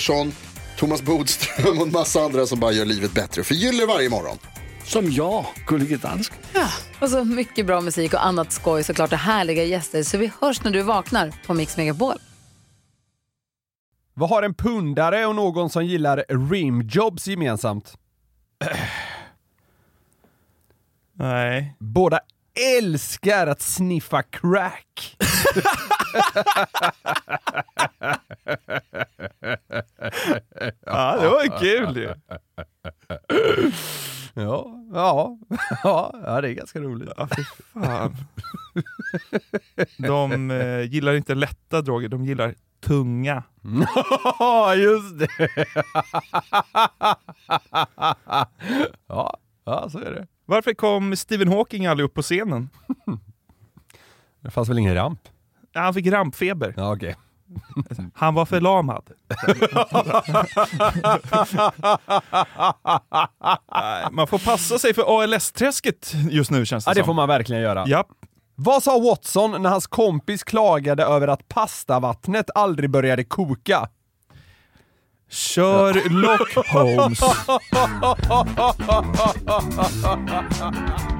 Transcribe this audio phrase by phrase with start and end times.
[0.00, 0.32] Pettersson,
[0.76, 3.44] Thomas Bodström och en massa andra som bara gör livet bättre.
[3.44, 4.38] Förgyller varje morgon.
[4.84, 6.38] Som jag, Gullige Dansken.
[7.00, 10.02] Och så mycket bra musik och annat skoj såklart och härliga gäster.
[10.02, 12.14] Så vi hörs när du vaknar på Mix Megapol.
[14.14, 17.94] Vad har en pundare och någon som gillar rimjobs gemensamt?
[21.12, 21.76] Nej.
[21.78, 22.20] Båda
[22.78, 25.16] älskar att sniffa crack.
[30.86, 32.14] Ja, det var ju kul ju.
[34.34, 35.38] Ja, ja,
[36.24, 37.10] ja, det är ganska roligt.
[37.16, 38.16] Ja, fy fan.
[39.96, 43.42] De eh, gillar inte lätta droger, de gillar tunga.
[44.38, 45.28] Ja, just det.
[49.06, 50.26] ja, ja, så är det.
[50.44, 52.68] Varför kom Stephen Hawking aldrig upp på scenen?
[54.40, 55.28] Det fanns väl ingen ramp?
[55.74, 56.74] Han fick rampfeber.
[56.76, 57.16] Ja, okej.
[58.14, 59.02] Han var förlamad.
[64.10, 67.06] Man får passa sig för ALS-träsket just nu känns det Ja, det som.
[67.06, 67.84] får man verkligen göra.
[67.86, 68.04] Ja.
[68.54, 73.88] Vad sa Watson när hans kompis klagade över att pastavattnet aldrig började koka?
[75.30, 77.20] Kör Lock Holmes.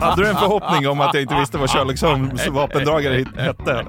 [0.00, 3.86] Hade du en förhoppning om att jag inte visste vad Sherlock Holmes vapendragare hette?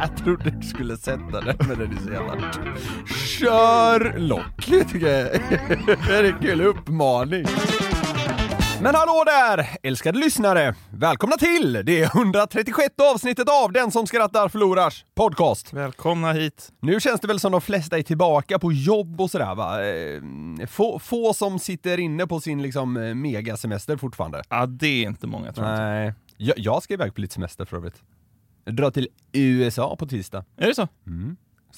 [0.00, 2.52] Jag trodde du skulle sätta den, men den är så jävla...
[3.06, 4.64] Sherlock!
[4.92, 5.40] tycker jag.
[6.06, 7.46] Det är en kul uppmaning.
[8.82, 10.74] Men hallå där, älskade lyssnare!
[10.90, 15.72] Välkomna till det 136 avsnittet av Den som skrattar förlorars podcast.
[15.72, 16.72] Välkomna hit.
[16.80, 19.84] Nu känns det väl som de flesta är tillbaka på jobb och sådär va?
[19.86, 24.42] Eh, Få, få som sitter inne på sin liksom eh, megasemester fortfarande.
[24.48, 25.78] Ja, det är inte många tror jag.
[25.78, 26.14] Nej.
[26.36, 28.02] Jag, jag ska iväg på lite semester för övrigt.
[28.64, 30.44] Drar till USA på tisdag.
[30.56, 30.88] Är det så?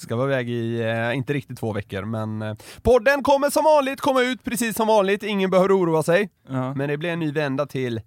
[0.02, 4.00] Ska vara iväg i, eh, inte riktigt två veckor, men eh, podden kommer som vanligt
[4.00, 6.30] komma ut precis som vanligt, ingen behöver oroa sig.
[6.48, 6.74] Ja.
[6.74, 8.00] Men det blir en ny vända till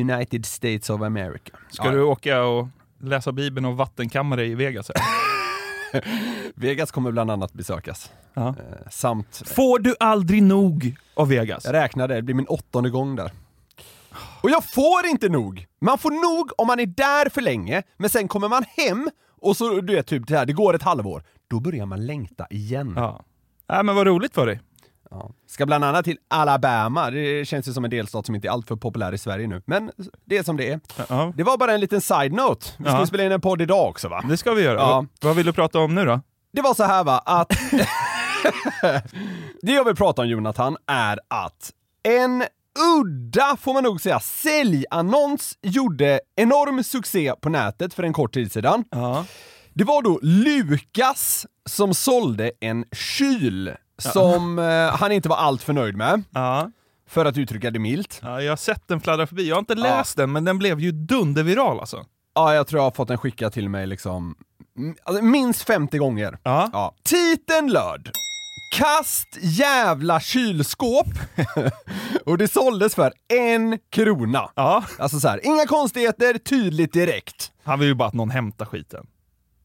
[0.00, 1.52] United States of America.
[1.70, 2.68] Ska Ja, du åka och
[3.00, 4.90] läsa Bibeln och vattenkammare i Vegas?
[6.54, 8.12] Vegas kommer bland annat besökas.
[8.34, 8.48] Ja.
[8.48, 8.54] Eh,
[8.90, 11.64] samt, Får du aldrig nog av Vegas?
[11.64, 13.30] jag räknade, det blir min åttonde gång där.
[14.42, 15.66] Och jag får inte nog!
[15.80, 19.10] Man får nog om man är där för länge, men sen kommer man hem
[19.42, 21.22] och så, du vet, typ det här, det går ett halvår.
[21.48, 22.92] Då börjar man längta igen.
[22.96, 23.24] Ja.
[23.68, 24.60] Nej, men vad roligt för dig.
[25.10, 25.30] Ja.
[25.46, 28.76] Ska bland annat till Alabama, det känns ju som en delstat som inte är alltför
[28.76, 29.62] populär i Sverige nu.
[29.66, 29.90] Men
[30.24, 30.80] det är som det är.
[31.08, 32.66] Ja, Det var bara en liten side-note.
[32.78, 34.24] Vi ska ju spela in en podd idag också va?
[34.28, 34.78] det ska vi göra.
[34.78, 34.94] Ja.
[34.94, 36.20] Vad- Vad vill du prata om nu då?
[36.52, 37.48] Det var så här va, att...
[39.62, 41.70] det jag vill prata om Jonathan är att
[42.02, 42.44] en
[42.98, 48.52] udda, får man nog säga, säljannons gjorde enorm succé på nätet för en kort tid
[48.52, 48.84] sedan.
[48.90, 49.24] Ja.
[49.74, 55.72] Det var då Lukas som sålde en kyl som eh, han inte var allt för
[55.72, 56.70] nöjd med, Ja.
[57.08, 58.20] för att uttrycka det milt.
[58.22, 59.48] ja, jag har sett den fladdra förbi.
[59.48, 62.04] Jag har inte läst den, men den blev ju dunderviral alltså.
[62.34, 64.34] Ja, jag tror jag har fått den skickad till mig liksom
[65.04, 66.38] alltså, minst 50 gånger.
[66.42, 66.70] Ja.
[66.72, 66.94] Ja.
[67.02, 68.10] Titeln löd
[68.72, 71.06] Kast jävla kylskåp!
[72.26, 74.50] och det såldes för en krona.
[74.56, 74.84] Ja.
[74.98, 77.52] Alltså så här, inga konstigheter, tydligt direkt.
[77.64, 79.06] Han vill ju bara att någon hämtar skiten.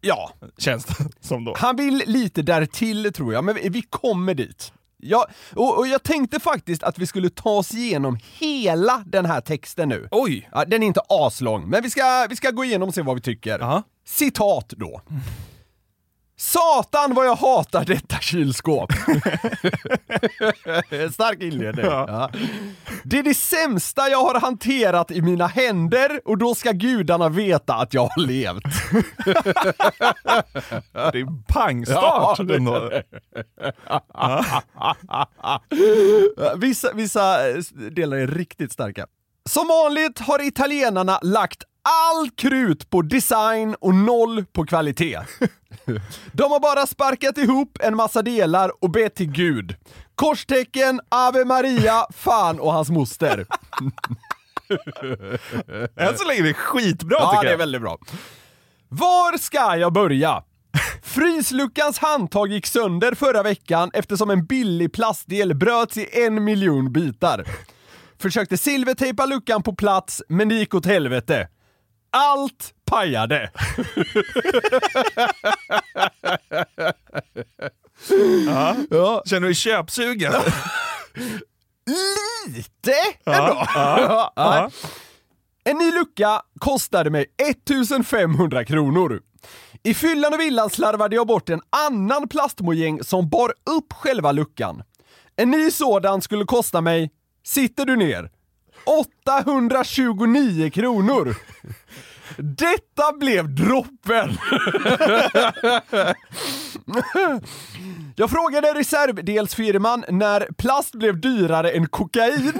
[0.01, 1.55] Ja, Känns det som då.
[1.57, 4.73] han vill lite därtill tror jag, men vi, kommer dit.
[4.97, 9.41] Ja, och, och jag tänkte faktiskt att vi skulle ta oss igenom hela den här
[9.41, 10.07] texten nu.
[10.11, 10.49] Oj!
[10.51, 13.15] Ja, den är inte aslång, men vi ska, vi ska gå igenom och se vad
[13.15, 13.59] vi tycker.
[13.59, 13.83] Ja.
[14.05, 15.01] Citat då.
[16.39, 18.91] Satan vad jag hatar detta kylskåp.
[21.13, 21.85] Stark inledning.
[21.85, 22.29] Ja.
[23.03, 27.75] Det är det sämsta jag har hanterat i mina händer och då ska gudarna veta
[27.75, 28.63] att jag har levt.
[31.11, 32.91] Det är pangstart det är ändå.
[36.57, 37.55] vissa, vissa eh,
[37.91, 39.07] delar är riktigt starka.
[39.47, 45.19] Som vanligt har italienarna lagt all krut på design och noll på kvalitet.
[46.31, 49.75] De har bara sparkat ihop en massa delar och bett till Gud.
[50.15, 53.39] Korstecken, Ave Maria, fan och hans moster.
[55.95, 57.57] Än så länge är det skitbra Ja, tycker det är jag.
[57.57, 57.97] väldigt bra.
[58.89, 60.43] Var ska jag börja?
[61.03, 67.45] Frysluckans handtag gick sönder förra veckan eftersom en billig plastdel bröts i en miljon bitar.
[68.21, 71.47] Försökte silvertejpa luckan på plats, men det gick åt helvete.
[72.11, 73.51] Allt pajade.
[78.89, 79.21] Ja.
[79.25, 80.33] Känner du dig köpsugen?
[82.47, 82.93] Lite
[83.25, 83.65] ändå.
[84.35, 84.71] Ja.
[85.63, 89.21] En ny lucka kostade mig 1500 kronor.
[89.83, 94.83] I fyllan och villan slarvade jag bort en annan plastmojäng som bar upp själva luckan.
[95.35, 97.11] En ny sådan skulle kosta mig,
[97.47, 98.29] sitter du ner,
[98.85, 101.35] 829 kronor.
[102.37, 104.37] Detta blev droppen!
[108.15, 112.53] Jag frågade reservdelsfirman när plast blev dyrare än kokain.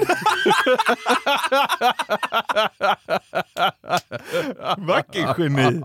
[4.78, 5.84] Vilken geni.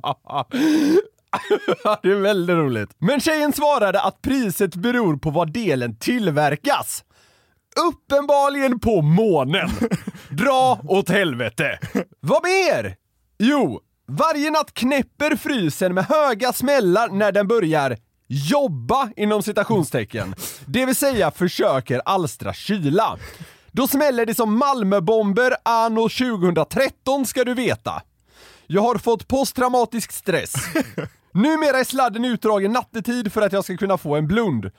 [2.02, 2.90] det är väldigt roligt.
[2.98, 7.05] Men tjejen svarade att priset beror på var delen tillverkas.
[7.76, 9.70] Uppenbarligen på månen.
[10.30, 11.78] Dra åt helvete.
[12.20, 12.96] Vad mer?
[13.38, 17.96] Jo, varje natt knäpper frysen med höga smällar när den börjar
[18.28, 20.34] jobba inom citationstecken.
[20.66, 23.19] Det vill säga försöker alstra kyla.
[23.72, 28.02] Då smäller det som Malmöbomber anno 2013 ska du veta.
[28.66, 30.52] Jag har fått posttraumatisk stress.
[31.34, 34.70] Numera är sladden utdragen nattetid för att jag ska kunna få en blund.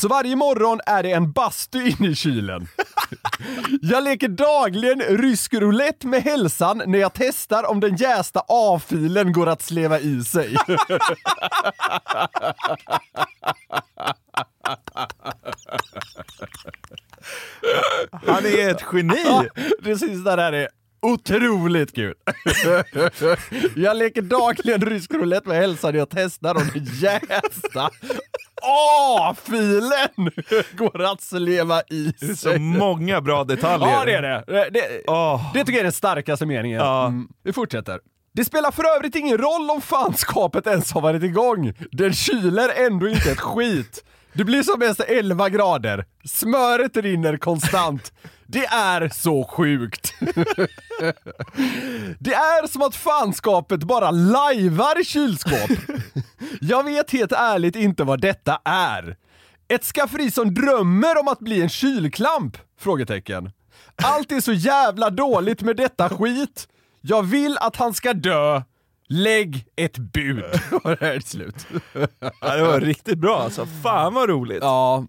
[0.00, 2.68] Så varje morgon är det en bastu inne i kylen.
[3.82, 9.46] Jag leker dagligen rysk roulette med hälsan när jag testar om den jästa A-filen går
[9.46, 10.56] att sleva i sig.
[18.26, 19.48] Han är ett geni.
[19.82, 20.68] Det sista där är
[21.02, 22.14] otroligt kul.
[23.76, 27.90] Jag leker dagligen rysk roulette med hälsan jag testar om den jästa
[28.62, 30.30] A-filen
[30.76, 32.58] går att sleva i Så sig.
[32.58, 33.88] många bra detaljer.
[33.88, 34.44] Ja, det är det.
[34.46, 35.52] Det, det, Åh.
[35.54, 36.80] det tycker jag är den starkaste meningen.
[36.80, 37.06] Ja.
[37.06, 37.28] Mm.
[37.44, 38.00] Vi fortsätter.
[38.34, 41.72] Det spelar för övrigt ingen roll om fanskapet ens har varit igång.
[41.92, 44.04] Den kyler ändå inte ett skit.
[44.32, 46.04] Det blir som mest 11 grader.
[46.24, 48.12] Smöret rinner konstant.
[48.46, 50.14] Det är så sjukt.
[52.18, 55.70] Det är som att fanskapet bara lajvar kylskåp.
[56.60, 59.16] Jag vet helt ärligt inte vad detta är.
[59.68, 62.56] Ett skafferi som drömmer om att bli en kylklamp?
[62.80, 63.50] Frågetecken.
[64.02, 66.68] Allt är så jävla dåligt med detta skit.
[67.00, 68.62] Jag vill att han ska dö.
[69.08, 70.44] Lägg ett bud.
[70.82, 71.66] Och det här är slut.
[72.40, 73.66] Ja, det var riktigt bra alltså.
[73.82, 74.58] Fan vad roligt.
[74.62, 75.06] Ja,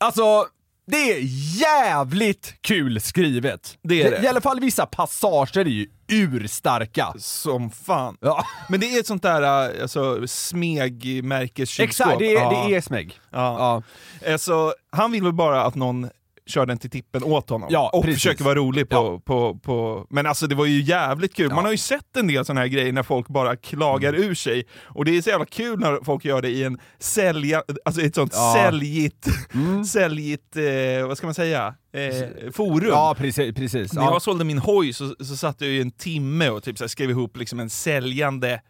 [0.00, 0.46] alltså
[0.86, 1.18] det är
[1.60, 3.78] jävligt kul skrivet.
[3.82, 4.22] Det är det.
[4.22, 7.14] I alla fall vissa passager är ju urstarka.
[7.18, 8.16] Som fan.
[8.20, 8.44] Ja.
[8.68, 11.88] Men det är ett sånt där äh, alltså, smegmärkeskylskåp.
[11.88, 12.66] Exakt, det är, ja.
[12.68, 13.20] det är smeg.
[13.30, 13.82] Ja.
[14.26, 16.10] Alltså, han vill väl bara att någon
[16.46, 17.68] kör den till tippen åt honom.
[17.72, 18.22] Ja, och precis.
[18.22, 19.20] försöker vara rolig på, Ja.
[19.24, 20.06] på, på...
[20.10, 21.52] Men alltså det var ju jävligt kul.
[21.52, 24.22] Man har ju sett en del såna här grejer när folk bara klagar Mm.
[24.30, 24.64] ur sig.
[24.84, 27.62] Och det är så jävla kul när folk gör det i en sälja...
[27.84, 28.54] Alltså ett sånt Ja.
[28.56, 29.26] säljigt...
[29.86, 30.56] säljigt...
[30.56, 31.74] Eh, vad ska man säga?
[31.92, 32.88] Eh, forum.
[32.88, 33.54] Ja, precis.
[33.54, 33.92] precis.
[33.92, 34.12] När Ja.
[34.12, 37.10] jag sålde min hoj så, så satt jag ju en timme och typ så skrev
[37.10, 38.60] ihop liksom en säljande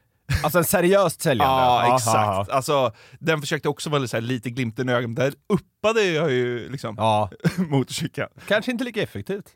[0.42, 1.62] Alltså en seriöst säljande.
[1.62, 2.50] Ja, exakt.
[2.50, 5.16] Alltså, den försökte också vara så här, lite glimten i ögat.
[5.16, 8.28] Där uppade jag ju liksom Ja, motorcykeln.
[8.48, 9.46] kanske inte lika effektivt.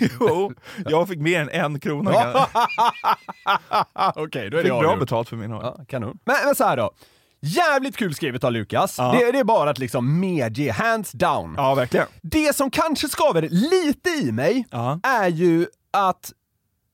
[0.20, 0.52] Jo,
[0.86, 2.12] jag fick mer än en krona.
[2.12, 2.46] Jag
[4.16, 5.60] Okej, då är fick det bra betalt för min hoj.
[5.62, 6.18] Ja, kanon.
[6.24, 6.90] Men, men så här då.
[7.40, 8.94] Jävligt kul skrivet av Lukas.
[8.98, 9.12] Ja.
[9.18, 11.54] Det, det är bara att liksom medge, hands down.
[11.56, 12.06] Ja, verkligen.
[12.22, 15.00] Det som kanske skaver lite i mig Ja.
[15.02, 16.32] är ju att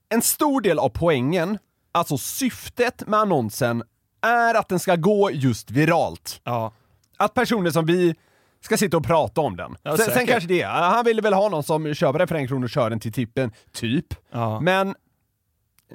[0.09, 1.57] en stor del av poängen,
[1.91, 3.83] alltså syftet med annonsen,
[4.21, 6.41] är att den ska gå just viralt.
[6.43, 6.71] Ja.
[7.17, 8.15] Att personer som vi
[8.61, 9.75] ska sitta och prata om den.
[9.83, 12.47] Ja, sen, sen kanske det, han ville väl ha någon som köper den för en
[12.47, 14.05] krona och kör den till tippen, typ.
[14.31, 14.59] Ja.
[14.59, 14.95] Men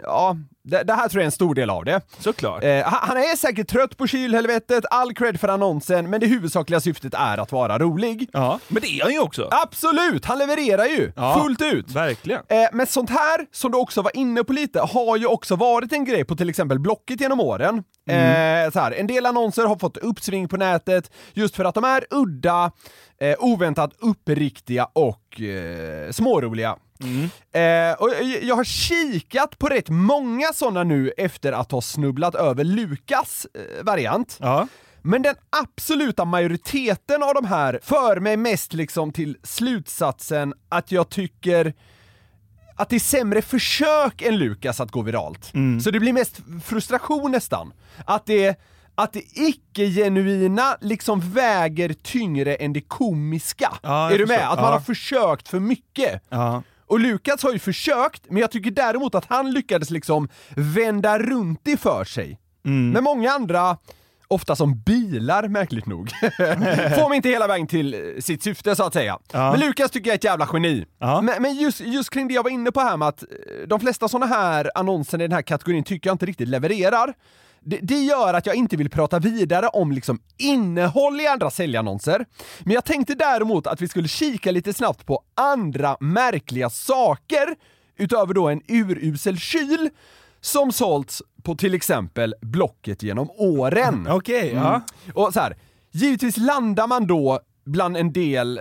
[0.03, 2.01] ja, det, det här tror jag är en stor del av det.
[2.19, 2.65] Såklart.
[2.65, 7.15] Eh, han, är säkert trött på kylhelvetet, all cred för annonsen, men det huvudsakliga syftet
[7.15, 8.29] är att vara rolig.
[8.33, 9.49] Ja, men det är han ju också.
[9.51, 11.91] Absolut, han levererar ju Ja, fullt ut.
[11.91, 12.43] Verkligen.
[12.49, 15.93] Eh, men sånt här, som du också var inne på lite, har ju också varit
[15.93, 17.85] en grej på till exempel Blocket genom åren.
[18.09, 21.85] Eh, så här, en del annonser har fått uppsving på nätet just för att de
[21.85, 22.73] är udda,
[23.21, 26.11] eh, oväntat uppriktiga och eh,
[27.01, 27.91] småroliga.
[27.91, 28.11] Eh, och
[28.43, 33.85] jag- har kikat på rätt många sådana nu efter att ha snubblat över Lukas eh,
[33.85, 34.37] variant.
[34.41, 34.69] Ja.
[35.03, 41.09] Men den absoluta majoriteten av de här för mig mest liksom till slutsatsen att jag
[41.09, 41.75] tycker
[42.77, 45.53] att det är sämre försök än Lukas att gå viralt.
[45.85, 47.73] Så det blir mest frustration nästan.
[48.07, 48.61] Att det,
[48.95, 53.73] att det icke-genuina liksom väger tyngre än det komiska.
[53.83, 54.37] Ja, är du med?
[54.39, 54.53] förstår.
[54.53, 54.73] Att man Ja.
[54.73, 56.23] har försökt för mycket.
[56.29, 56.63] Ja.
[56.95, 61.61] Och Lukas har ju försökt, men jag tycker däremot att han lyckades liksom vända runt
[61.63, 62.39] det för sig.
[62.65, 62.91] Mm.
[62.91, 63.77] Men många andra,
[64.29, 66.11] ofta som bilar märkligt nog,
[66.97, 69.19] får mig inte hela vägen till eh, sitt syfte så att säga.
[69.33, 69.51] Ja.
[69.51, 70.87] Men Lukas tycker jag är ett jävla geni.
[70.99, 71.21] Ja.
[71.21, 73.29] Men, men just, just kring det jag var inne på här med att eh,
[73.67, 77.15] de flesta såna här annonser i den här kategorin tycker jag inte riktigt levererar.
[77.67, 82.27] Det, det gör att jag inte vill prata vidare om liksom innehåll i andra säljannonser.
[82.61, 87.47] Men jag tänkte däremot att vi skulle kika lite snabbt på andra märkliga saker
[87.97, 89.91] utöver då en urusel kyl
[90.41, 94.09] som sålts på till exempel Blocket genom åren.
[94.11, 94.81] Okej, ja.
[95.15, 95.57] Och så här,
[95.93, 98.61] givetvis landar man då bland en del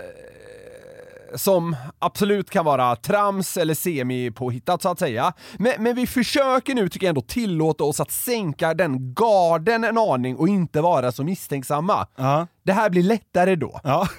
[1.34, 5.32] som absolut kan vara trams eller semi-påhittat så att säga.
[5.58, 9.98] Men, men vi försöker nu tycker jag ändå tillåta oss att sänka den garden en
[9.98, 12.06] aning och inte vara så misstänksamma.
[12.16, 12.46] Ja.
[12.62, 13.80] Det här blir lättare då.
[13.84, 14.08] Ja.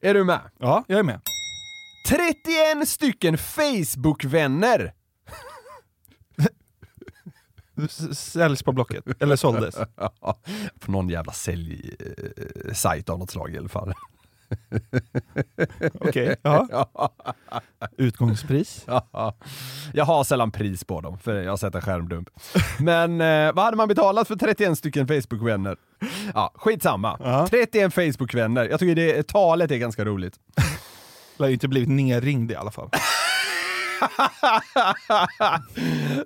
[0.00, 0.40] Är du med?
[0.58, 1.20] ja, jag är med.
[2.08, 4.92] 31 stycken Facebook-vänner
[8.12, 9.22] Säljs på Blocket.
[9.22, 9.74] Eller såldes.
[10.80, 13.92] på någon jävla säljsajt av något slag i alla fall.
[16.00, 16.36] Okej.
[16.42, 17.10] Ja.
[17.96, 18.84] Utgångspris?
[18.86, 19.34] Ja,
[19.94, 22.28] jag har sällan pris på dem, för jag har sett en skärmdump.
[22.78, 25.76] Men eh, vad hade man betalat för 31 stycken Facebook-vänner?
[26.34, 27.16] Ja, skitsamma.
[27.20, 27.46] Ja.
[27.50, 28.68] 31 Facebook-vänner.
[28.68, 30.34] Jag tycker det talet är ganska roligt.
[31.38, 32.90] Lär ju inte blivit nerringd i alla fall.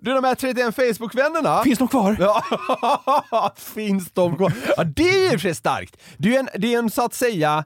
[0.01, 1.63] Du, de här 31 Facebook-vännerna...
[1.63, 2.17] Finns de kvar?
[2.21, 4.53] Ja, finns de kvar?
[4.77, 5.97] Ja, det är och för sig starkt.
[6.17, 7.65] Det är ju en, det är en så att säga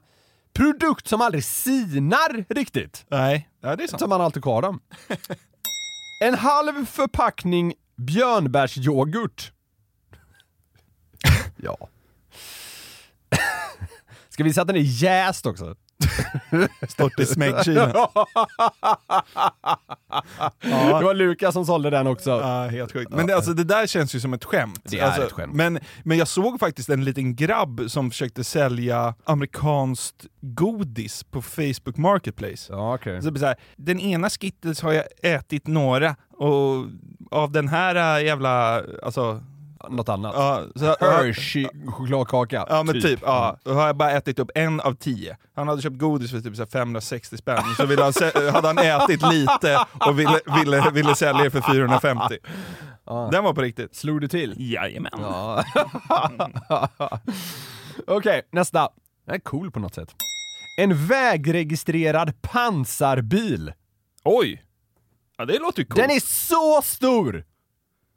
[0.59, 3.05] produkt som aldrig sinar riktigt.
[3.09, 3.99] Nej, ja, det är sant.
[3.99, 4.79] Så man har alltid kvar dem.
[6.21, 9.51] En halv förpackning björnbärsyoghurt.
[11.57, 11.77] ja.
[14.29, 15.75] Ska vi säga att den är jäst också?
[16.87, 17.91] Stort i smäggkylen.
[20.61, 22.29] Det var Lukas som sålde den också.
[22.29, 23.11] Ja, helt sjukt.
[23.11, 24.81] Men det, alltså, det där känns ju som ett skämt.
[24.83, 25.53] Det är alltså, ett skämt.
[25.53, 31.97] Men, men jag såg faktiskt en liten grabb som försökte sälja amerikanskt godis på Facebook
[31.97, 32.73] Marketplace.
[32.73, 33.21] Ja, okej.
[33.21, 36.85] Så det så här, den ena Skittles har jag ätit några, och
[37.31, 39.43] av den här äh, jävla, alltså...
[39.89, 40.33] Något annat.
[40.35, 42.65] Ja, så, Hershey chokladkaka.
[42.69, 43.57] Ja men typ, ja.
[43.63, 45.37] Då har jag bara ätit upp en av tio.
[45.55, 48.13] Han hade köpt godis för typ så här 560 spänn, så ville han,
[48.53, 52.37] hade han ätit lite och ville, ville, ville sälja det för 450.
[53.31, 53.95] Den var på riktigt.
[53.95, 54.55] Slog du till?
[54.57, 55.11] Jajamän.
[55.17, 55.63] Ja.
[58.07, 58.89] Okej, nästa.
[59.25, 60.15] Den är cool på något sätt.
[60.77, 63.73] En vägregistrerad pansarbil.
[64.23, 64.63] Oj!
[65.37, 66.01] Ja det låter ju coolt.
[66.01, 67.43] Den är så stor!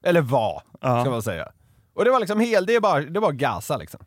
[0.02, 1.00] Eller var, Ja.
[1.00, 1.52] ska man säga.
[1.94, 4.00] Och det var liksom hel, det är bara, det var gasa liksom.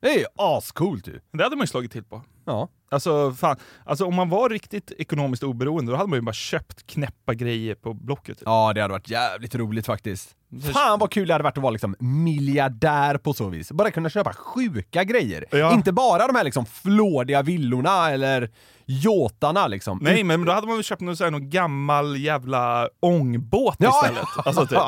[0.00, 1.20] Det är ju ascoolt ju.
[1.32, 2.22] Det hade man ju slagit till på.
[2.44, 2.68] Ja.
[2.90, 3.56] Alltså, fan.
[3.84, 7.74] alltså om man var riktigt ekonomiskt oberoende, då hade man ju bara köpt knäppa grejer
[7.74, 8.38] på Blocket.
[8.38, 8.42] typ.
[8.46, 10.30] Ja, det hade varit jävligt roligt faktiskt.
[10.74, 13.72] Fan vad kul det hade varit att vara liksom miljardär på så vis.
[13.72, 15.44] Bara kunna köpa sjuka grejer.
[15.50, 15.74] Ja.
[15.74, 18.50] Inte bara de här liksom flådiga villorna eller
[18.86, 19.98] jåtarna liksom.
[20.02, 24.00] Nej, men då hade man väl köpt någon, här, någon gammal jävla ångbåt Ja.
[24.02, 24.28] istället.
[24.46, 24.78] Alltså, typ.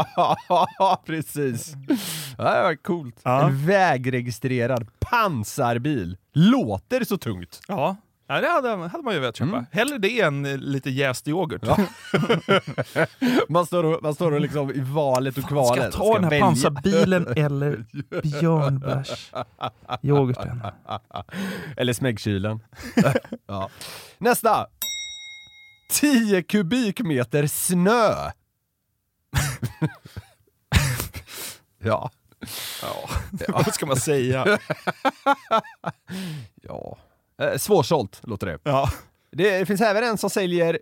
[0.79, 1.73] Ja, precis.
[2.39, 3.21] Ja, det var coolt.
[3.23, 3.43] Ja.
[3.43, 6.17] En vägregistrerad pansarbil.
[6.33, 7.61] Låter så tungt.
[7.69, 7.97] Ja,
[8.27, 9.65] ja det hade, hade man ju velat köpa.
[9.73, 11.63] Hellre det än eh, lite jäst yoghurt.
[13.49, 15.73] Man står och, man står och liksom i valet och kvalet.
[15.73, 16.47] Ska jag ta den här välja.
[16.47, 17.85] pansarbilen eller
[18.23, 20.61] björnbärsyoghurten?
[21.77, 22.61] Eller smäggkylen.
[23.47, 23.71] ja.
[24.19, 24.67] Nästa!
[25.91, 28.31] 10 kubikmeter snö.
[31.79, 32.11] ja.
[32.83, 33.09] Ja,
[33.49, 34.59] vad ska man säga?
[36.63, 36.99] Ja.
[37.43, 38.59] Eh, svårsålt låter det.
[38.63, 38.91] Ja.
[39.31, 40.79] Det finns även en som säljer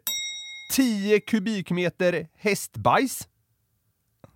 [0.77, 3.29] 10 kubikmeter hästbajs.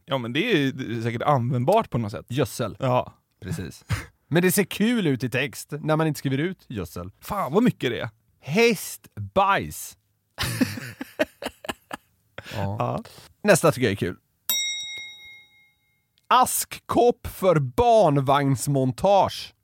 [0.05, 2.27] Ja men det är säkert användbart på något sätt.
[2.29, 2.77] Gödsel.
[2.81, 3.13] Ja.
[3.41, 3.85] Precis.
[4.29, 7.11] Men det ser kul ut i text när man inte skriver ut gödsel.
[7.21, 8.11] Fan vad mycket det är.
[8.41, 9.97] Hästbajs.
[12.55, 12.77] ja.
[12.79, 13.03] Ja.
[13.43, 14.17] Nästa tycker jag är kul.
[16.35, 19.55] Askkopp för barnvagnsmontage.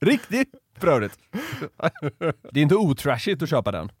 [0.00, 1.18] Riktigt för övrigt.
[2.52, 3.92] Det är inte otrashigt att köpa den.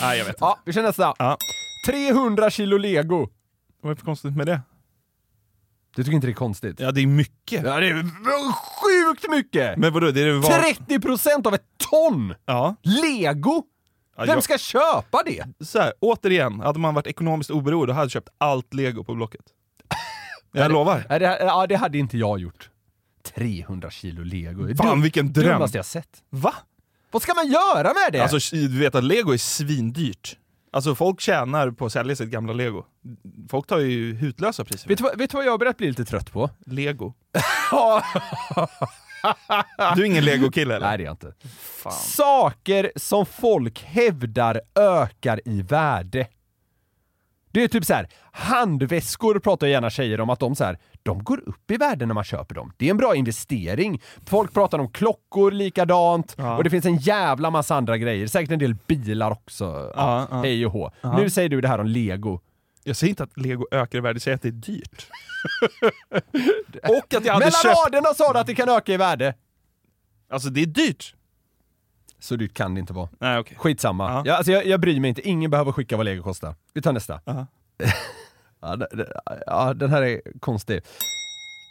[0.00, 0.36] Nej jag vet inte.
[0.40, 1.14] Ja, vi kör nästa.
[1.18, 1.36] Ja.
[1.86, 3.28] 300 kilo lego.
[3.80, 4.60] Vad är det för konstigt med det?
[5.96, 6.80] Du tycker inte det är konstigt?
[6.80, 7.64] Ja det är mycket.
[7.64, 8.02] Ja, det är
[8.52, 9.76] sjukt mycket!
[9.78, 10.50] Men vadå, det är det var...
[10.50, 12.34] 30% av ett ton!
[12.46, 12.76] Ja.
[12.82, 13.62] Lego!
[14.16, 15.44] ja Vem jag- ska köpa det?
[15.64, 19.40] Så här, återigen, hade man varit ekonomiskt oberoende hade jag köpt allt lego på Blocket.
[20.52, 21.06] Jag lovar.
[21.08, 22.70] Ja, det, ja, det hade inte jag gjort.
[23.34, 24.62] 300 kilo lego.
[24.66, 25.48] Det Fan vilken dröm.
[25.52, 26.22] dummaste jag sett.
[26.30, 26.54] Va?
[27.10, 28.20] Vad ska man göra med det?
[28.22, 30.36] Alltså du vet att lego är svindyrt.
[30.74, 32.84] Alltså folk tjänar på att sälja sitt gamla lego.
[33.50, 34.88] Folk tar ju hutlösa priser.
[34.88, 36.50] vet, du vad, vet du vad jag börjat bli lite trött på?
[36.66, 37.14] Lego.
[39.96, 40.86] Du är ingen lego-kille eller?
[40.86, 41.32] Nej, det är jag inte.
[41.58, 41.92] Fan.
[41.92, 46.26] Saker som folk hävdar ökar i värde.
[47.54, 51.24] Det är typ så här, handväskor pratar gärna tjejer om att de så här, de
[51.24, 52.72] går upp i värde när man köper dem.
[52.76, 54.02] Det är en bra investering.
[54.26, 56.56] Folk pratar om klockor likadant Ja.
[56.56, 58.26] och det finns en jävla massa andra grejer.
[58.26, 59.92] Säkert en del bilar också.
[59.96, 60.36] Ja, ja.
[60.42, 60.90] Hej och hå.
[61.16, 62.40] Nu säger du det här om lego.
[62.84, 65.06] Jag säger inte att lego ökar i värde, jag säger att det är dyrt.
[66.82, 67.76] Och att jag hade Mellan köpt...
[67.86, 69.34] raderna sa du att det kan öka i värde.
[70.30, 71.14] Alltså det är dyrt.
[72.24, 73.08] Så dyrt kan det inte vara.
[73.20, 73.56] Nej okej.
[73.58, 74.10] Skitsamma.
[74.12, 74.22] Ja.
[74.24, 76.54] Ja, alltså jag, jag bryr mig inte, ingen behöver skicka vad lego kostar.
[76.74, 77.20] Vi tar nästa.
[77.24, 77.46] Ja.
[78.62, 79.12] ja, det- det-
[79.46, 80.82] ja, den här är konstig.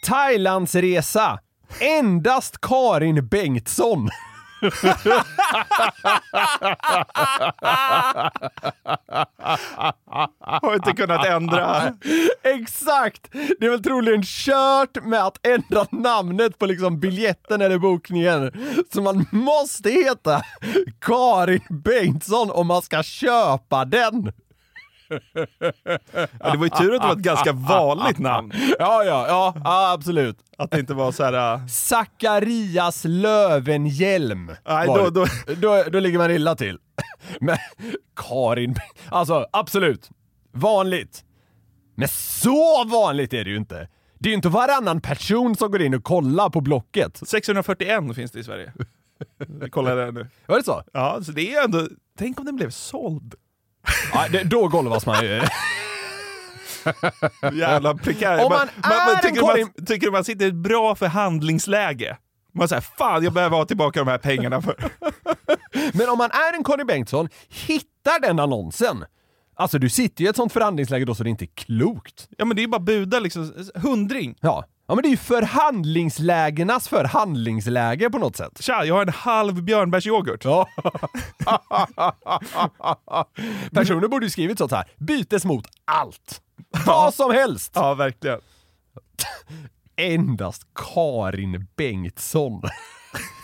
[0.07, 1.39] Thailandsresa.
[1.99, 4.09] Endast Karin Bengtsson.
[10.61, 11.93] Har inte kunnat ändra.
[12.43, 13.27] Exakt!
[13.59, 18.51] Det är väl troligen kört med att ändra namnet på liksom biljetten eller bokningen.
[18.93, 20.41] Så man måste heta
[21.01, 24.31] Karin Bengtsson om man ska köpa den.
[26.39, 28.51] Ja, det var ju tur att det var ett ganska vanligt namn.
[28.79, 29.53] Ja, ja, ja,
[29.93, 30.37] absolut.
[30.57, 31.53] Att det inte var så här.
[31.55, 34.51] äh, Zacharias Lövenhjelm.
[34.67, 35.25] Nej, då- då-
[35.57, 36.77] då, då ligger man illa till.
[37.39, 37.57] Men
[38.15, 38.75] Karin,
[39.09, 40.09] alltså absolut.
[40.51, 41.23] Vanligt.
[41.95, 43.87] Men så vanligt är det ju inte.
[44.19, 47.21] Det är ju inte varannan person som går in och kollar på Blocket.
[47.27, 48.73] 641 finns det i Sverige.
[49.71, 50.27] Kollar det nu.
[50.45, 50.83] Var det så?
[50.93, 51.87] Ja, så det är ändå...
[52.17, 53.35] Tänk om den blev såld.
[54.13, 55.41] Ja, det, då golvas man ju.
[57.53, 58.45] Jävla prekär.
[58.45, 62.17] Om man är en tycker, Karin- man, tycker man sitter i ett bra förhandlingsläge?
[62.53, 64.75] Man säger fan jag behöver ha tillbaka de här pengarna för...
[65.97, 69.05] Men om man är en Karin Bengtsson, hittar den annonsen.
[69.55, 72.27] Alltså du sitter ju i ett sånt förhandlingsläge då så det inte är klokt.
[72.37, 74.35] Ja men det är ju bara buda liksom, hundring.
[74.39, 74.65] Ja.
[74.93, 78.61] Ja men det är ju förhandlingslägenas förhandlingsläge på något sätt.
[78.63, 80.45] Tja, jag har en halv björnbärsyoghurt.
[80.45, 80.67] Ja.
[83.71, 84.87] Personen borde ju skrivit sånt här.
[84.97, 86.41] bytes mot allt.
[86.85, 87.71] Vad som helst.
[87.75, 88.39] Ja, verkligen.
[89.95, 92.61] Endast Karin Bengtsson.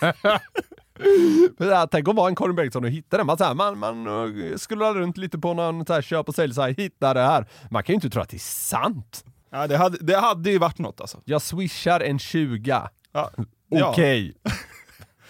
[1.60, 3.26] Här, Tänk att vara en Karin Bengtsson och hitta den.
[3.26, 6.34] Man, så här, man, man uh, scrollar runt lite på någon så här, köp och
[6.34, 7.46] säljsajt, hittar det här.
[7.70, 9.24] Man kan ju inte tro att det är sant.
[9.50, 11.22] Ja, det, hade, det hade ju varit något alltså.
[11.24, 12.88] Jag swishar en 20.
[13.12, 13.30] Ja.
[13.70, 14.34] Okej.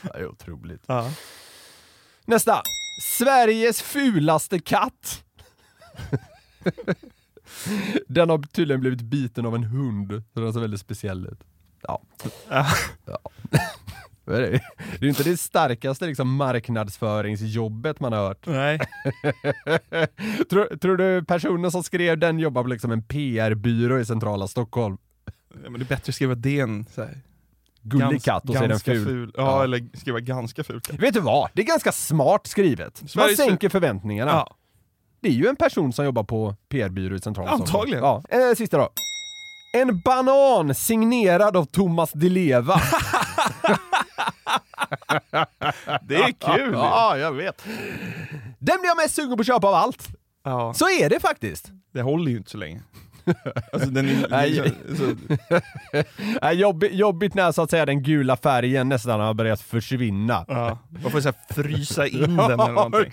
[0.03, 0.83] Det är otroligt.
[0.87, 1.11] Ja.
[2.25, 2.63] Nästa.
[3.19, 5.25] Sveriges fulaste katt.
[8.09, 11.41] Den har tydligen blivit biten av en hund, så den ser väldigt speciell ut.
[11.83, 12.03] Ja.
[12.49, 12.67] Ja.
[14.39, 18.47] Det är ju inte det starkaste liksom, marknadsföringsjobbet man har hört.
[18.47, 18.79] Nej.
[20.51, 24.97] tror, tror du personen som skrev den jobbar på liksom en PR-byrå i centrala Stockholm?
[25.65, 27.19] Ja, men det är bättre att skriva det än så här,
[27.83, 29.33] Gullig gans- katt och så är den ganska ful.
[29.37, 29.65] Ja, Ja.
[29.65, 30.97] eller skriva ganska ful katt.
[31.01, 31.51] Vet du vad?
[31.55, 33.03] Det är ganska smart skrivet.
[33.17, 34.31] Man sänker förväntningarna.
[34.31, 34.57] Ja.
[35.21, 37.63] Det är ju en person som jobbar på PR-byrå i centrala Stockholm.
[37.93, 38.05] Antagligen.
[38.05, 38.49] Ja.
[38.51, 38.89] Eh, sista då.
[39.77, 42.81] En banan signerad av Thomas Di Leva.
[46.03, 46.73] Det är kul.
[46.73, 47.65] ja, jag vet.
[48.59, 50.09] Den blir jag mest sugen på att köpa av allt.
[50.45, 50.75] Ja.
[50.75, 51.71] Så är det faktiskt.
[51.93, 52.83] Det håller ju inte så länge.
[53.73, 54.73] Alltså den är, Nej.
[56.43, 60.45] så, jobbigt, jobbigt när så att säga den gula färgen nästan har börjat försvinna.
[60.49, 60.79] ja.
[61.03, 63.11] Man får så här frysa in den eller någonting.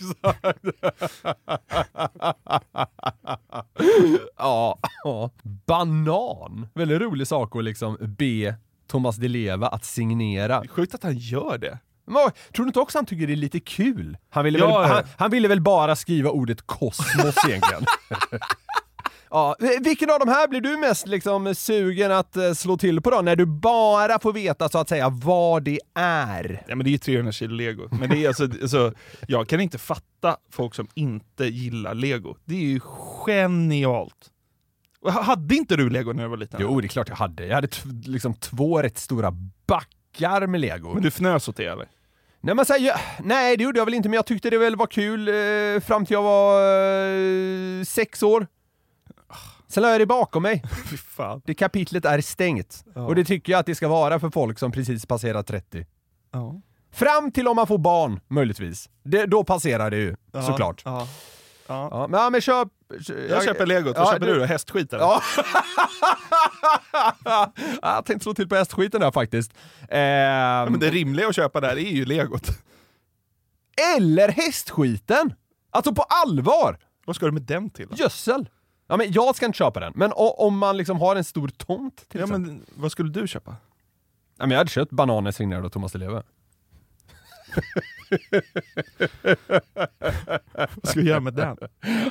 [4.38, 5.30] ja, ja.
[5.66, 6.68] Banan.
[6.74, 8.56] Väldigt rolig sak att liksom be
[8.88, 10.64] Thomas Di Leva att signera.
[10.70, 11.80] Sjukt att han gör det.
[12.06, 14.18] Men, tror du inte också han tycker det är lite kul?
[14.30, 14.96] Han ville, Ja, väl, ja.
[14.96, 17.86] han, han ville väl bara skriva ordet kosmos egentligen?
[19.30, 23.10] ja, vilken av de här blir du mest liksom sugen att eh, slå till på
[23.10, 23.22] då?
[23.22, 26.64] När du bara får veta så att säga vad det är.
[26.68, 27.88] Ja men det är ju 300 kilo lego.
[27.92, 28.94] Men det är alltså, alltså,
[29.28, 32.36] jag kan inte fatta folk som inte gillar lego.
[32.46, 32.80] Det är ju
[33.26, 34.32] genialt.
[35.10, 36.60] Hade inte du lego när du var liten?
[36.62, 37.46] Jo, det är klart jag hade.
[37.46, 37.68] Jag hade
[38.06, 39.32] liksom två rätt stora
[39.68, 40.94] backar med lego.
[40.94, 41.88] Men du fnös åt det eller?
[42.42, 44.58] Nej, men så här, jag, nej, det gjorde jag väl inte, men jag tyckte det
[44.58, 46.62] väl var kul eh, fram till jag var
[47.80, 48.48] eh, sex år.
[49.68, 50.64] Sen la jag det bakom mig.
[51.46, 52.86] Det kapitlet är stängt.
[52.94, 55.86] Och det tycker jag att det ska vara för folk som precis passerat 30.
[56.32, 56.62] Ja.
[56.92, 58.90] Fram till om man får barn, möjligtvis.
[59.04, 60.16] Det, då passerar det ju,
[60.48, 60.82] såklart.
[60.86, 61.08] Ja.
[61.68, 61.88] Ja.
[61.92, 62.68] Ja, men, ja, men köp...
[63.30, 64.46] Jag köper legot, vad Ja, köper du då?
[64.46, 65.04] Hästskit eller?
[65.04, 65.22] Ja.
[67.82, 69.52] jag tänkte slå till på hästskiten där faktiskt.
[69.90, 72.50] Ehm, Men det rimliga att köpa där är ju legot.
[73.98, 75.34] Eller hästskiten!
[75.72, 76.78] Alltså på allvar!
[77.06, 77.88] Vad ska du med den till?
[77.90, 77.96] Då?
[77.96, 78.50] Gödsel!
[78.88, 82.10] Ja, men jag ska inte köpa den, men om man liksom har en stor tomt
[82.10, 82.52] till Ja, exempel.
[82.52, 83.52] men vad skulle du köpa?
[84.38, 86.24] Ja, men jag hade köpt bananer signerade av Thomas Di Leva.
[90.52, 91.58] Vad ska du göra med den?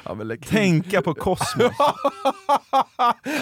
[0.04, 1.56] Ja, Tänka på kosmos.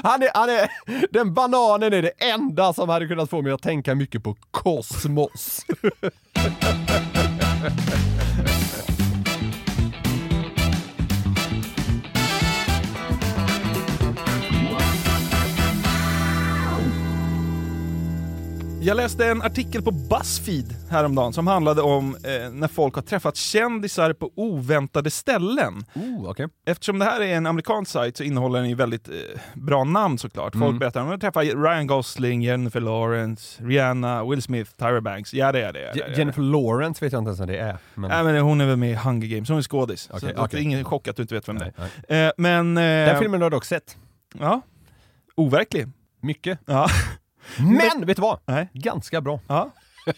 [0.02, 0.70] han är, han är,
[1.12, 5.66] den bananen är det enda som hade kunnat få mig att tänka mycket på kosmos.
[18.86, 23.36] Jag läste en artikel på Buzzfeed häromdagen som handlade om eh, när folk har träffat
[23.36, 25.84] kändisar på oväntade ställen.
[25.94, 26.48] Oh, okay.
[26.66, 29.14] Eftersom det här är en amerikansk sajt så innehåller den ju väldigt eh,
[29.54, 30.52] bra namn såklart.
[30.52, 30.78] Folk Mm.
[30.78, 35.80] berättar om de träffar Ryan Gosling, Jennifer Lawrence, Rihanna, Will Smith, Tyra Banks, jada jada
[35.80, 35.98] jada.
[35.98, 36.16] jada.
[36.16, 37.76] Jennifer Lawrence vet jag inte ens vad det är.
[37.94, 38.10] Men...
[38.10, 40.08] Nej, men hon är väl med i Hunger Games, hon är skådis.
[40.10, 40.60] Okej, så det okej.
[40.60, 42.26] är ingen chock att du inte vet vem det Nej, är.
[42.26, 42.76] Eh, men...
[42.76, 43.96] Eh, Den filmen har du dock sett.
[44.38, 44.60] Ja.
[45.36, 45.86] Overklig.
[46.22, 46.58] Mycket.
[46.66, 46.88] Ja.
[47.58, 48.38] Men, vet du vad?
[48.46, 48.68] Nej.
[48.72, 49.40] Ganska bra.
[49.46, 49.70] ja.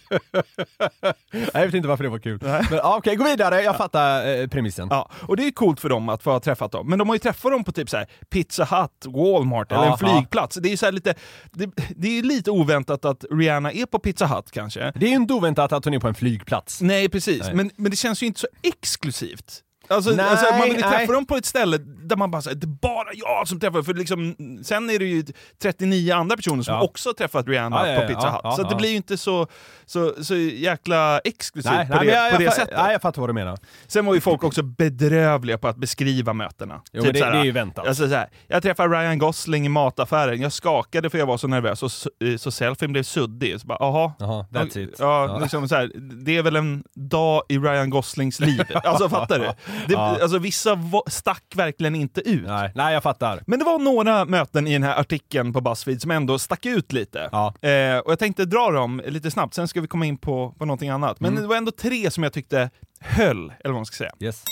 [1.32, 2.38] Nej, jag vet inte varför det var kul.
[2.42, 3.62] Men, Okej, gå vidare.
[3.62, 4.88] Jag fattar eh, premissen.
[4.90, 6.88] Ja, och det är coolt för dem att få ha träffat dem.
[6.90, 9.88] Men de har ju träffat dem på typ så här Pizza Hut, Walmart eller en
[9.88, 9.96] Aha.
[9.96, 10.56] flygplats.
[10.56, 11.14] Det är, så lite,
[11.52, 14.92] det, det är lite oväntat att Rihanna är på Pizza Hut kanske.
[14.94, 16.80] Det är ju inte oväntat att hon är på en flygplats.
[16.80, 17.42] Nej, precis.
[17.42, 17.54] Nej.
[17.54, 19.62] Men, men det känns ju inte så exklusivt.
[19.88, 22.56] Alltså, Nej, alltså man vill ju träffa dem på ett ställe där man bara säger
[22.56, 25.24] det är bara jag som träffar, för liksom, sen är det ju
[25.62, 26.82] 39 andra personer som Ja.
[26.82, 28.40] också träffat Rihanna Ja, ja, på Pizza Hut.
[28.44, 29.46] ja, så det blir ju inte så,
[29.86, 32.74] så, så jäkla exklusivt Nej, på nej, det, jag, på det jag, sättet.
[32.78, 33.58] nej, jag fattar vad du menar.
[33.86, 36.80] Sen var ju folk också bedrövliga på att beskriva mötena.
[36.92, 37.86] Jo, men det- såhär, det är ju väntat.
[37.86, 41.82] Alltså, såhär, jag träffade Ryan Gosling i mataffären, jag skakade för jag var så nervös,
[41.82, 43.60] och så, så selfien blev suddig.
[43.60, 44.12] Så bara, aha.
[44.18, 44.94] Jaha, that's it.
[44.98, 45.38] Ja, Ja.
[45.38, 45.90] Liksom såhär,
[46.24, 48.62] det är väl en dag i Ryan Goslings liv.
[48.84, 49.50] Alltså fattar du?
[49.86, 50.18] Det, Ja.
[50.22, 52.46] alltså, vissa stack verkligen inte ut.
[52.46, 53.42] Nej, nej, jag fattar.
[53.46, 56.92] Men det var några möten i den här artikeln på Buzzfeed som ändå stack ut
[56.92, 57.28] lite.
[57.32, 57.54] Ja.
[57.68, 60.64] Eh, och jag tänkte dra dem lite snabbt, sen ska vi komma in på, på
[60.64, 61.20] någonting annat.
[61.20, 61.32] Mm.
[61.34, 64.12] Men det var ändå tre som jag tyckte höll, eller vad man ska säga.
[64.20, 64.42] Yes.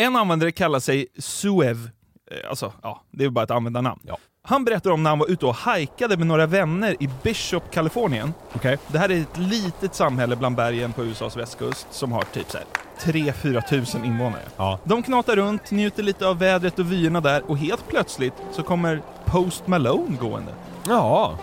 [0.00, 1.90] En användare kallar sig Suev,
[2.30, 4.00] Eh, alltså ja, det är bara ett användarnamn.
[4.06, 4.18] Ja.
[4.42, 8.34] Han berättar om när han var ute och hajkade med några vänner i Bishop, Kalifornien.
[8.52, 8.78] Okej.
[8.88, 12.58] Det här är ett litet samhälle bland bergen på USAs västkust som har typ så
[13.04, 14.42] 3-4 tusen invånare.
[14.56, 14.78] Ja.
[14.84, 19.02] De knatar runt, njuter lite av vädret och vyerna där och helt plötsligt så kommer
[19.24, 20.52] Post Malone gående.
[20.88, 21.38] Ja.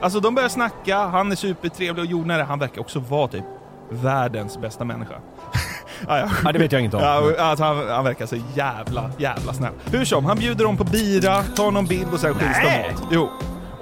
[0.00, 3.44] Alltså de börjar snacka, han är supertrevlig och jordnära, han verkar också vara typ
[3.90, 5.14] världens bästa människa.
[6.08, 6.30] ja, ja.
[6.44, 7.02] ja, det vet jag inte om.
[7.02, 9.72] Ja, alltså han, han verkar så jävla, jävla snäll.
[9.84, 13.08] Hur som, han bjuder dem på bira, tar någon bild och sen skiljs de åt.
[13.10, 13.30] Jo.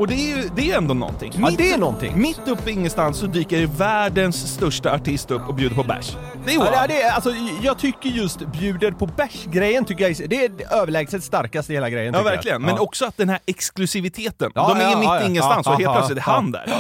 [0.01, 1.33] Och det är ju det är ändå någonting.
[1.39, 2.21] Ja, det är någonting.
[2.21, 6.17] Mitt uppe i ingenstans så dyker världens största artist upp och bjuder på bärs.
[6.47, 7.31] Det är Ja, det, är- alltså,
[7.63, 11.77] jag tycker just bjuder på bärs-grejen tycker jag är, det är det överlägset starkaste i
[11.77, 12.15] hela grejen.
[12.15, 12.63] Ja, verkligen.
[12.63, 14.53] Men också att den här exklusiviteten.
[14.55, 16.73] Ja, de är ja, mitt ja, ingenstans och helt plötsligt är han där.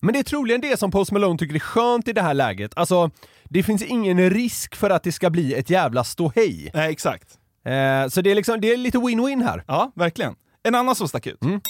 [0.00, 2.72] Men det är troligen det som Post Malone tycker är skönt i det här läget.
[2.76, 3.10] Alltså,
[3.44, 6.70] det finns ingen risk för att det ska bli ett jävla ståhej.
[6.74, 7.28] Nej, exakt.
[7.66, 9.64] Eh, så det är, liksom, det är lite win-win här.
[9.66, 10.34] Ja, verkligen.
[10.62, 11.42] En annan som stack ut.
[11.42, 11.60] Mm.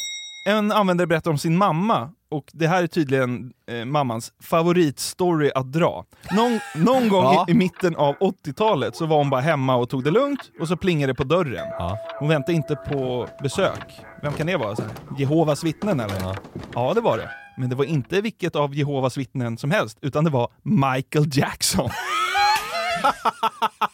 [0.48, 5.72] En användare berättar om sin mamma, och det här är tydligen eh, mammans favoritstory att
[5.72, 6.04] dra.
[6.36, 7.44] Någon, någon gång Ja.
[7.48, 10.68] i, i mitten av 80-talet så var hon bara hemma och tog det lugnt, och
[10.68, 11.66] så plingade det på dörren.
[11.78, 11.98] Ja.
[12.18, 14.00] Hon väntade inte på besök.
[14.22, 14.76] Vem kan det vara?
[14.76, 16.20] Så här, Jehovas vittnen eller?
[16.20, 16.34] Ja.
[16.74, 17.30] ja, det var det.
[17.58, 21.90] Men det var inte vilket av Jehovas vittnen som helst, utan det var Michael Jackson.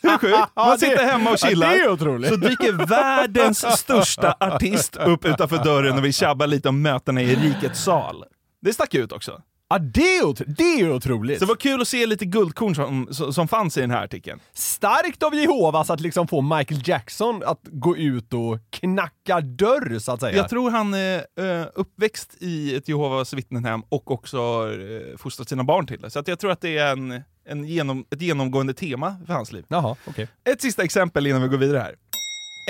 [0.02, 0.38] Hur sjukt?
[0.56, 1.70] Man sitter hemma och ja, chillar.
[1.70, 2.30] det är otroligt.
[2.30, 7.34] Så dyker världens största artist upp utanför dörren och vill tjabba lite om mötena i
[7.36, 8.24] rikets sal.
[8.62, 9.42] Det stack ut också.
[9.68, 11.38] Ja, det är, otro- det är otroligt.
[11.38, 14.04] Så det var kul att se lite guldkorn som, som, som fanns i den här
[14.04, 14.40] artikeln.
[14.52, 20.12] Starkt av Jehovas att liksom få Michael Jackson att gå ut och knacka dörr, så
[20.12, 20.36] att säga.
[20.36, 24.38] Jag tror han är eh, uppväxt i ett Jehovas vittnenhem och också
[24.72, 26.10] eh, fostrat sina barn till det.
[26.10, 29.52] Så att jag tror att det är en, en genom, ett genomgående tema för hans
[29.52, 29.64] liv.
[29.68, 30.28] Jaha, okej.
[30.44, 31.94] Ett sista exempel innan vi går vidare här.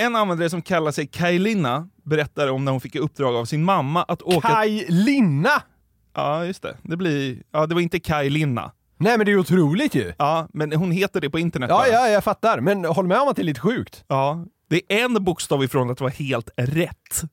[0.01, 3.63] En användare som kallar sig Kajlina berättar om när hon fick i uppdrag av sin
[3.63, 4.47] mamma att åka...
[4.47, 5.63] Kaj Linna!
[6.13, 6.77] Ja, just det.
[6.81, 7.37] Det, blir...
[7.51, 8.71] ja, det var inte Kajlinna.
[8.97, 10.13] Nej men det är otroligt ju!
[10.17, 11.87] Ja, men hon heter det på internet Ja, bara.
[11.87, 12.61] ja, jag fattar.
[12.61, 14.03] Men håll med om att det är lite sjukt.
[14.07, 17.23] Ja, det är en bokstav ifrån att vara helt rätt.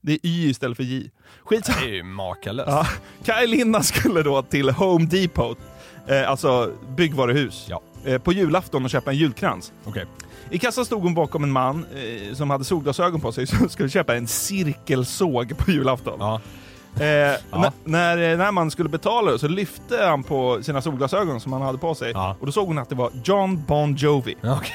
[0.00, 1.10] Det är Y istället för J.
[1.44, 1.78] Skitsamma.
[1.80, 2.68] Det är ju makalöst.
[2.70, 2.86] Ja.
[3.24, 5.58] Kaj Linna skulle då till Home Depot,
[6.08, 7.80] eh, alltså byggvaruhus, Ja.
[8.04, 9.72] eh, på julafton och köpa en julkrans.
[9.84, 10.04] Okej.
[10.50, 13.88] I kassan stod hon bakom en man eh, som hade solglasögon på sig som skulle
[13.88, 16.16] köpa en cirkelsåg på julafton.
[16.20, 16.40] Ja.
[17.04, 21.62] Eh, n- när, när man skulle betala så lyfte han på sina solglasögon som han
[21.62, 22.36] hade på sig Ja.
[22.40, 24.36] och då såg hon att det var John Bon Jovi.
[24.42, 24.72] Okej.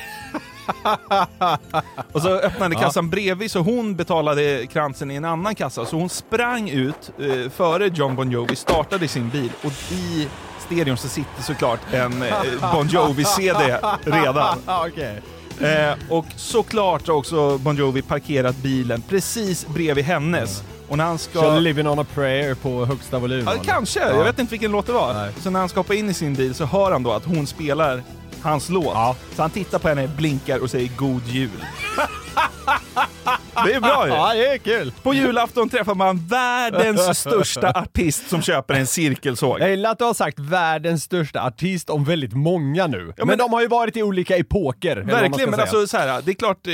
[2.11, 5.85] Och så öppnade kassan bredvid så hon betalade kransen i en annan kassa.
[5.85, 10.27] Så hon sprang ut eh, före John Bon Jovi, startade sin bil och i
[10.61, 12.33] stereon så sitter såklart en eh,
[12.73, 14.57] Bon Jovi-CD redan.
[14.87, 15.21] Okej.
[15.61, 20.63] Eh, och såklart har också Bon Jovi parkerat bilen precis bredvid hennes.
[20.89, 21.39] Och när han ska...
[21.41, 23.43] Kör Living on a prayer på högsta volym.
[23.45, 23.99] Ja, kanske.
[23.99, 24.15] Ja.
[24.15, 25.13] Jag vet inte vilken låt det var.
[25.13, 25.31] Nej.
[25.39, 27.47] Så när han ska hoppa in i sin bil så hör han då att hon
[27.47, 28.03] spelar
[28.41, 28.85] hans låt.
[28.93, 29.15] Ja.
[29.35, 31.49] Så han tittar på henne, blinkar och säger God Jul.
[33.65, 34.13] det är bra ju.
[34.13, 34.91] Ja, det är kul!
[35.03, 39.59] På julafton träffar man världens största artist som köper en cirkelsåg.
[39.59, 43.13] Jag gillar att du har sagt världens största artist om väldigt många nu.
[43.17, 44.95] men, men- de har ju varit i olika epoker.
[44.97, 46.73] Verkligen, men alltså så här, det är klart, eh,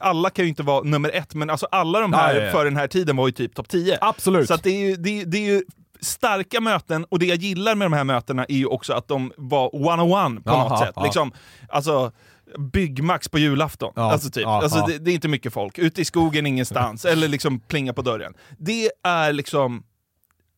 [0.00, 2.52] alla kan ju inte vara nummer ett, men alltså alla de här Ja, ja, ja.
[2.52, 3.98] för den här tiden var ju typ topp 10.
[4.00, 4.48] Absolut.
[4.48, 5.62] Så att det, är ju, det, är- det är ju
[6.00, 9.32] starka möten, och det jag gillar med de här mötena är ju också att de
[9.36, 10.92] var one-on-one på Jaha, något sätt.
[10.96, 11.02] ja.
[11.04, 11.32] Liksom,
[11.68, 12.12] alltså,
[12.58, 13.92] Byggmax på julafton.
[13.96, 14.42] Ja, Alltså typ.
[14.42, 14.86] ja, alltså ja.
[14.86, 15.78] Det, det är inte mycket folk.
[15.78, 17.04] Ute i skogen ingenstans.
[17.04, 18.34] eller liksom plinga på dörren.
[18.58, 19.82] Det är liksom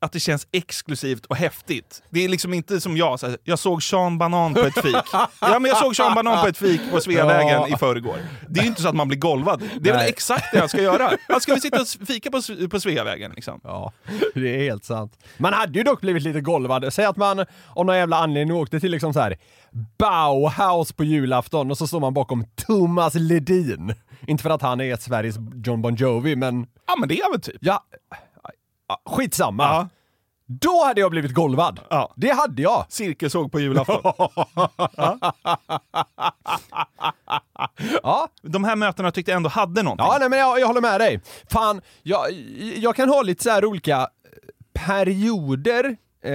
[0.01, 2.03] att det känns exklusivt och häftigt.
[2.11, 4.97] Det är liksom inte som jag, så här, jag såg Sean Banan på ett fik.
[5.41, 7.69] ja men jag såg Sean Banan på ett fik på Sveavägen Ja.
[7.69, 8.17] i förrgår.
[8.49, 9.61] Det är ju inte så att man blir golvad.
[9.81, 10.09] Det är väl Nej.
[10.09, 11.11] exakt det jag ska göra.
[11.29, 13.61] Jag ska vi sitta och fika på, på Sveavägen liksom.
[13.65, 13.93] Ja,
[14.35, 15.19] det är helt sant.
[15.37, 16.93] Man hade ju dock blivit lite golvad.
[16.93, 17.39] Säg att man
[17.75, 19.37] av någon jävla anledning åkte till liksom så här
[19.99, 23.95] Bauhaus på julafton och så står man bakom Thomas Ledin.
[24.27, 27.41] Inte för att han är Sveriges John Bon Jovi, men Ja men det är väl
[27.41, 27.57] typ.
[27.61, 27.85] ja
[29.07, 29.63] skitsamma.
[29.65, 29.89] Ja.
[30.51, 31.81] Då hade jag blivit golvad.
[31.91, 32.13] Ja.
[32.17, 32.87] Det hade jag.
[32.89, 34.01] Cirkelsåg på julafton.
[38.03, 40.07] Ja, De här mötena tyckte jag ändå hade någonting.
[40.07, 41.21] ja nej, men jag, jag håller med dig.
[41.51, 42.33] Fan, jag,
[42.77, 44.09] jag kan ha lite så här olika
[44.73, 46.33] perioder Eh,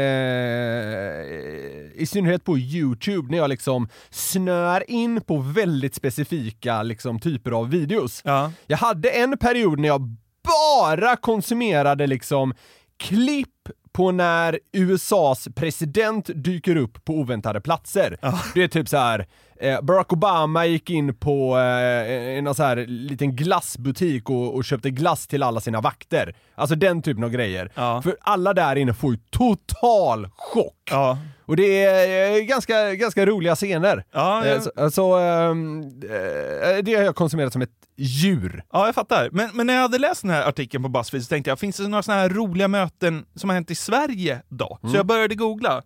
[1.96, 7.70] I synnerhet på Youtube när jag liksom snör in på väldigt specifika liksom, typer av
[7.70, 8.22] videos.
[8.26, 8.52] Ja.
[8.68, 12.53] Jag hade en period när jag bara konsumerade liksom
[12.97, 13.49] klipp
[13.91, 18.17] på när USAs president dyker upp på oväntade platser.
[18.53, 19.27] Det är typ så här.
[19.60, 24.89] Eh, Barack Obama gick in på eh, en så här liten glassbutik och, och köpte
[24.89, 26.36] glass till alla sina vakter.
[26.56, 27.72] Alltså den typen av grejer.
[27.76, 28.02] Ja.
[28.02, 30.89] För alla där inne får ju total chock.
[30.92, 31.18] Ja.
[31.46, 34.04] Och det är eh, ganska, ganska roliga scener.
[34.12, 34.62] Ja, ja.
[34.62, 38.63] Så, så ehm, eh, det har jag konsumerat som ett djur.
[38.72, 39.30] Ja, jag fattar.
[39.32, 41.78] Men, men när jag hade läst den här artikeln på Buzzfeed så tänkte jag, finns
[41.78, 44.80] det några sådana här roliga möten som har hänt i Sverige då?
[44.82, 45.84] Så jag började googla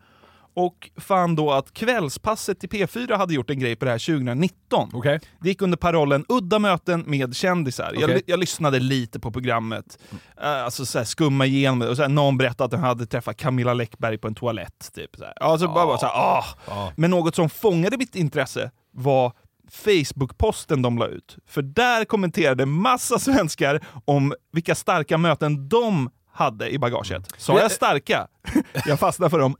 [0.57, 4.89] och fann då att Kvällspasset i P4 hade gjort en grej på det här 2019.
[4.93, 5.19] Okej.
[5.39, 7.93] Det gick under parollen “Udda möten med kändisar”.
[7.93, 8.21] Jag, Okej.
[8.25, 12.65] jag lyssnade lite på programmet, uh, alltså så skumma igenom det, och så någon berättade
[12.65, 14.91] att han hade träffat Camilla Läckberg på en toalett.
[14.95, 15.25] Typ, så.
[15.25, 16.91] Alltså, bara, bara så här, ah.
[16.95, 19.33] Men något som fångade mitt intresse var
[19.71, 21.37] Facebook-posten de la ut.
[21.47, 27.33] För där kommenterade massa svenskar om vilka starka möten de hade i bagaget.
[27.37, 28.27] Sa jag starka?
[28.85, 29.55] Jag fastnade för dem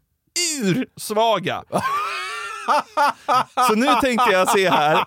[0.64, 1.64] ursvaga.
[3.68, 5.06] Så nu tänkte jag se här,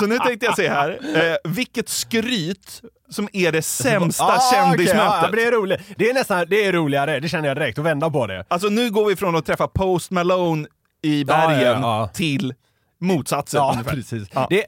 [0.00, 5.08] så nu tänkte jag se här, eh, vilket skryt som är det sämsta Ah, kändismötet.
[5.08, 5.80] okej, ja, det är roligt.
[5.96, 8.44] Det är nästan, det är roligare, det känner jag direkt, att vända på det.
[8.48, 10.66] Alltså nu går vi från att träffa Post Malone
[11.02, 12.08] i bergen Ja, ja, ja.
[12.14, 12.54] till
[13.00, 13.90] motsatsen Ja, ungefär.
[13.92, 14.28] precis.
[14.32, 14.46] Ja.
[14.50, 14.64] Det,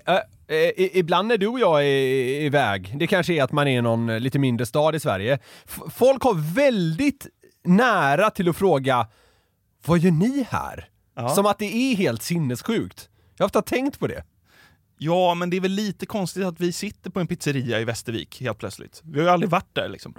[0.49, 1.87] eh, i- ibland när du och jag är
[2.44, 5.38] iväg, det kanske är att man är i någon eh, lite mindre stad i Sverige,
[5.66, 7.27] F- folk har väldigt
[7.64, 9.07] nära till att fråga
[9.87, 10.88] vad gör ni här?
[11.35, 13.09] Som att det är helt sinnessjukt.
[13.37, 14.25] Jag har ofta tänkt på det.
[14.99, 18.40] Ja, men det är väl lite konstigt att vi sitter på en pizzeria i Västervik
[18.40, 19.01] helt plötsligt.
[19.05, 20.14] Vi har ju aldrig varit där liksom.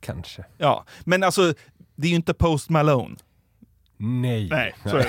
[0.00, 0.44] kanske.
[0.58, 1.54] Ja, men alltså,
[1.96, 3.16] det är ju inte Post Malone.
[3.96, 4.48] Nej.
[4.50, 5.04] Nej, så är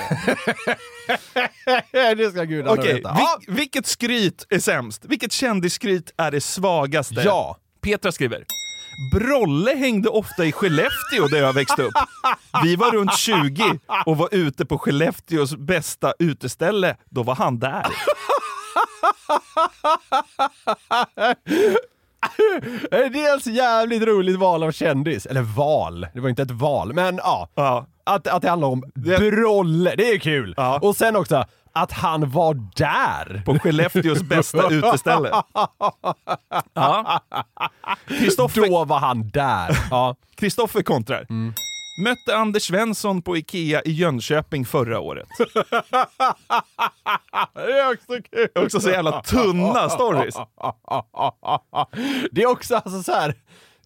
[1.92, 2.16] det.
[2.24, 3.16] det ska gudarna Okej, veta.
[3.20, 3.40] Ja.
[3.48, 5.06] vil- vilket skryt är sämst?
[5.06, 7.22] Vilket kändisskryt är det svagaste?
[7.26, 7.58] Ja.
[7.82, 8.46] Petra skriver.
[9.02, 11.94] Brolle hängde ofta i Skellefteå där jag växte upp.
[12.64, 13.64] Vi var runt 20
[14.06, 16.96] och var ute på Skellefteås bästa uteställe.
[17.10, 17.86] Då var han där.
[23.14, 25.26] Dels jävligt roligt val av kändis.
[25.26, 27.50] Eller val, det var inte ett val, men ja.
[27.56, 27.88] Ja.
[28.04, 30.54] Att, att det handlar om Brolle, det är kul!
[30.58, 30.80] Ja.
[30.82, 33.42] Och sen också att han var där!
[33.46, 35.32] På Skellefteås bästa uteställe.
[36.74, 37.22] Ja.
[38.56, 39.78] Då var han där!
[39.92, 40.16] Ja.
[40.36, 41.28] Kristoffer kontrar.
[42.04, 45.28] Mötte Anders Svensson på Ikea i Jönköping förra året.
[47.54, 48.50] Det är också kul!
[48.66, 50.36] Också så jävla tunna stories.
[52.32, 53.36] Det är också alltså så här.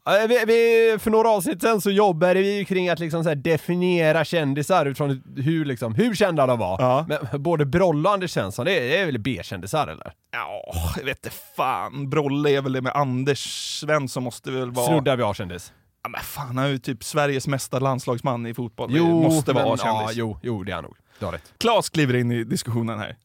[0.10, 3.34] Eh, Vi, vi, för några avsnitt sen så jobbade vi ju kring att liksom så
[3.34, 6.82] definiera kändisar utifrån hur, liksom, hur kända de var.
[6.82, 7.06] Ja.
[7.08, 10.14] Men både Brolle och Anders Svensson, det är, det är väl B-kändisar eller?
[10.32, 12.10] Ja, jag vet inte fan.
[12.10, 13.40] Brolle är väl det med Anders
[13.80, 14.88] Svensson måste väl vara...
[14.88, 15.74] Snuddar vi A-kändis?
[16.04, 18.94] Ja, men fan, han är ju typ Sveriges mesta landslagsman i fotboll.
[18.94, 19.86] det måste vara A-kändis.
[19.86, 20.96] Ja, jo, jo, det är han nog.
[21.20, 21.54] Du har rätt.
[21.58, 23.16] Klas kliver in i diskussionen här.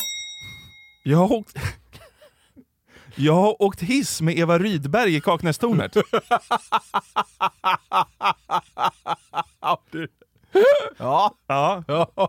[1.03, 1.57] Jag har åkt...
[3.15, 5.97] Jag har åkt hiss med Eva Rydberg i Kaknästornet.
[10.99, 11.35] Ja.
[11.47, 11.85] Ja.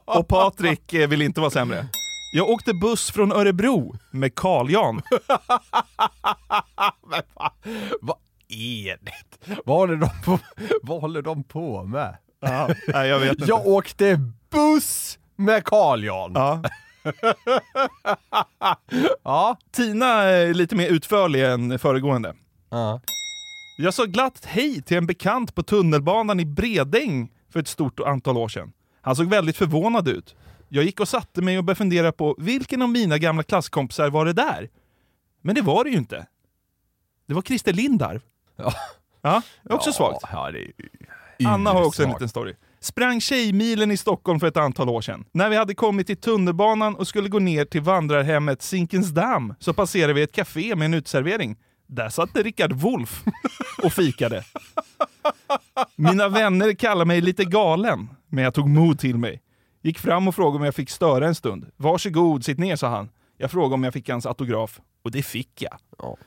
[0.05, 1.85] Och Patrik eh, vill inte vara sämre.
[2.33, 5.01] Jag åkte buss från Örebro med Carl Jan.
[8.01, 8.17] Vad
[8.49, 9.55] är det?
[9.65, 10.39] Vad håller de på,
[10.83, 12.17] vad håller de på med?
[12.39, 12.69] Ja,
[13.05, 13.35] jag.
[13.47, 14.19] Jag åkte
[14.51, 16.31] buss med Carl Jan.
[16.35, 16.63] Ja.
[19.23, 19.57] Ja.
[19.71, 22.35] Tina är lite mer utförlig än föregående.
[22.69, 23.01] ja.
[23.77, 28.37] Jag sa glatt hej till en bekant på tunnelbanan i Bredäng för ett stort antal
[28.37, 28.73] år sedan.
[29.01, 30.35] Han såg väldigt förvånad ut.
[30.69, 34.25] Jag gick och satte mig och började fundera på vilken av mina gamla klasskompisar var
[34.25, 34.69] det där?
[35.41, 36.27] Men det var det ju inte.
[37.27, 38.19] Det var Christer Lindarw.
[38.55, 38.73] Ja.
[39.21, 40.25] Ja, det är också ja, svagt.
[41.37, 42.21] Ja, Anna har också en ursvagt.
[42.21, 42.55] liten story.
[42.83, 45.25] Sprang Tjejmilen i Stockholm för ett antal år sedan.
[45.31, 50.13] När vi hade kommit till tunnelbanan och skulle gå ner till vandrarhemmet Zinkensdamm så passerade
[50.13, 51.55] vi ett café med en utservering.
[51.87, 53.23] Där satt Rickard Wolff
[53.83, 54.43] och fikade.
[55.95, 59.41] Mina vänner kallade mig lite galen, men jag tog mod till mig.
[59.81, 61.71] Gick fram och frågade om jag fick störa en stund.
[61.77, 63.09] Varsågod, sitt ner, sa han.
[63.37, 65.77] Jag frågade om jag fick hans autograf, och det fick jag.
[65.97, 66.17] Ja.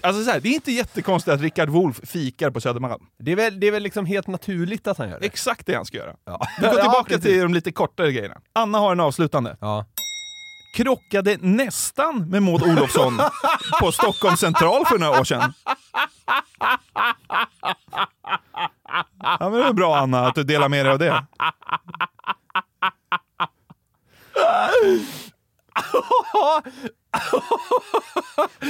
[0.00, 3.02] Alltså så här, det är inte jättekonstigt att Rickard Wolff fikar på Södermalm.
[3.18, 5.26] Det är, väl, det är väl liksom helt naturligt att han gör det?
[5.26, 6.14] Exakt det han ska göra.
[6.24, 6.46] Ja.
[6.60, 7.24] Vi går Ja, tillbaka precis.
[7.24, 8.40] till de lite kortare grejerna.
[8.52, 9.56] Anna har en avslutande.
[9.60, 9.86] Ja.
[10.74, 13.18] Krockade nästan med Maud Olofsson
[13.80, 15.52] på Stockholm central för några år sedan.
[19.22, 21.24] Ja, men det är bra Anna att du delar med dig av det.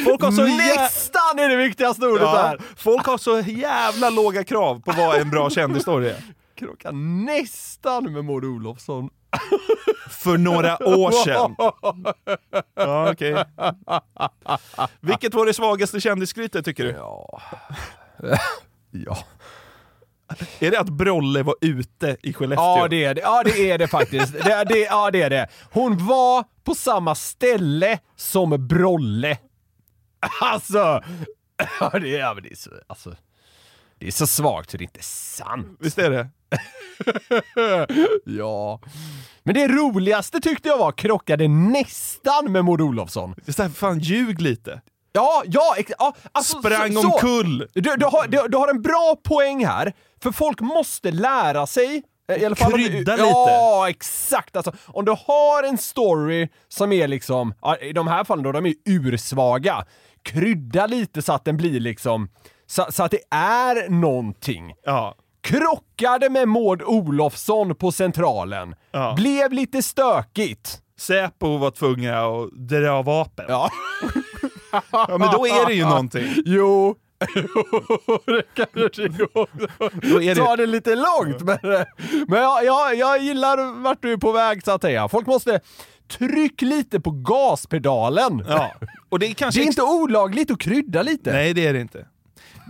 [0.04, 2.60] Folk har så Nästan är det viktigaste ordet ja, där!
[2.76, 6.22] folk har så jävla låga krav på vad en bra kändisstory är.
[6.54, 9.10] Krocka nästan med Maud Olofsson.
[10.10, 11.54] För några år sedan.
[12.74, 13.44] Ja, okej.
[15.00, 16.90] Vilket var det svagaste kändisskrytet tycker du?
[16.90, 17.42] Ja.
[18.90, 19.18] ja.
[20.58, 22.64] Är det att Brolle var ute i Skellefteå?
[22.64, 24.32] Ja det är det, ja, det, är det faktiskt.
[24.32, 25.48] Det, det, ja det är det.
[25.72, 29.38] Hon var på samma ställe som Brolle.
[30.40, 31.02] Alltså!
[31.80, 33.16] Ja, det är, det är så, alltså,
[33.98, 35.78] det är så svagt så det är inte sant.
[35.80, 36.28] Visst är det?
[38.24, 38.80] Ja.
[39.42, 43.34] Men det roligaste tyckte jag var krockade nästan med Maud Olofsson.
[43.44, 44.80] Det så här, fan ljug lite.
[45.16, 47.12] Ja, ja, ex- ja alltså, Sprang så, så.
[47.12, 47.68] omkull.
[47.74, 52.02] Du, du, har, du, du har en bra poäng här, för folk måste lära sig
[52.32, 54.56] eh, i alla fall om- Krydda Ja, exakt!
[54.56, 58.66] Alltså, om du har en story som är liksom, i de här fallen då, de
[58.66, 59.84] är ursvaga.
[60.22, 62.28] Krydda lite så att den blir liksom,
[62.66, 64.74] så, så att det är någonting.
[64.84, 65.14] Ja.
[65.40, 68.74] Krockade med Maud Olofsson på Centralen.
[68.90, 69.14] Ja.
[69.16, 70.80] Blev lite stökigt.
[71.00, 73.44] Säpo var tvungna att dra vapen.
[73.48, 73.70] Ja.
[74.90, 76.34] Ja, men då är det ju någonting.
[76.46, 76.94] Jo.
[78.26, 79.48] det kanske går.
[80.22, 81.58] Är det- Ta det lite långt, men,
[82.28, 85.08] men jag, jag, jag gillar vart du är på väg så att säga.
[85.08, 85.60] Folk måste
[86.08, 88.44] tryck lite på gaspedalen.
[88.48, 88.72] Ja.
[89.08, 91.32] Och det är kanske Det är inte olagligt att krydda lite.
[91.32, 92.06] Nej, det är det inte.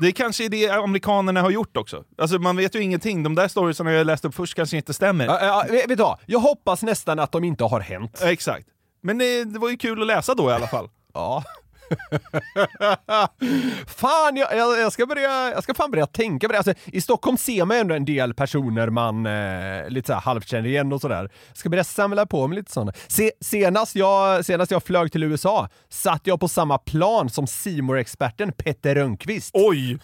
[0.01, 2.05] Det kanske är det amerikanerna har gjort också.
[2.19, 3.23] Alltså man vet ju ingenting.
[3.23, 5.27] De där storiesarna jag läst upp först kanske inte stämmer.
[5.27, 6.19] Ja, ja, vet du vad?
[6.27, 8.19] Jag hoppas nästan att de inte har hänt.
[8.23, 8.67] Ja, Exakt.
[9.03, 10.89] Men det, det var ju kul att läsa då i alla fall.
[11.15, 11.43] Ja.
[13.87, 16.59] fan, jag, jag, jag, ska börja, jag ska fan börja tänka på det.
[16.59, 20.21] Alltså, I Stockholm ser man ju ändå en del personer man eh, lite så här
[20.21, 21.31] halvt känner igen och sådär.
[21.49, 22.93] Jag ska börja samla på mig lite sådana.
[23.07, 27.99] Se, senast, jag, senast jag flög till USA satt jag på samma plan som simor
[27.99, 29.51] experten Petter Rönnqvist.
[29.55, 29.93] Oj!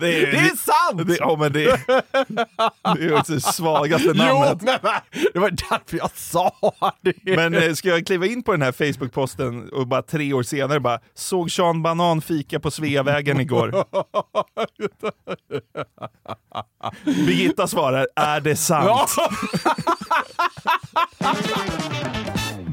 [0.00, 1.08] det, är, Det är sant!
[1.08, 1.80] Det, ja, men det,
[2.94, 4.58] det är också det svagaste namnet.
[4.60, 4.82] Jo, men,
[5.32, 6.54] det var därför jag sa
[7.00, 7.36] det.
[7.36, 10.80] Men eh, ska jag kliva in på den här Facebook-posten och bara tre år senare
[10.80, 13.84] bara såg Sean Banan fika på Sveavägen igår.
[17.26, 19.10] Birgitta svarar, är det sant?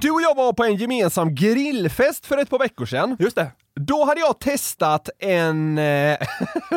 [0.01, 3.17] Du och jag var på en gemensam grillfest för ett par veckor sedan.
[3.19, 3.51] Just det.
[3.75, 6.17] Då hade jag testat en eh,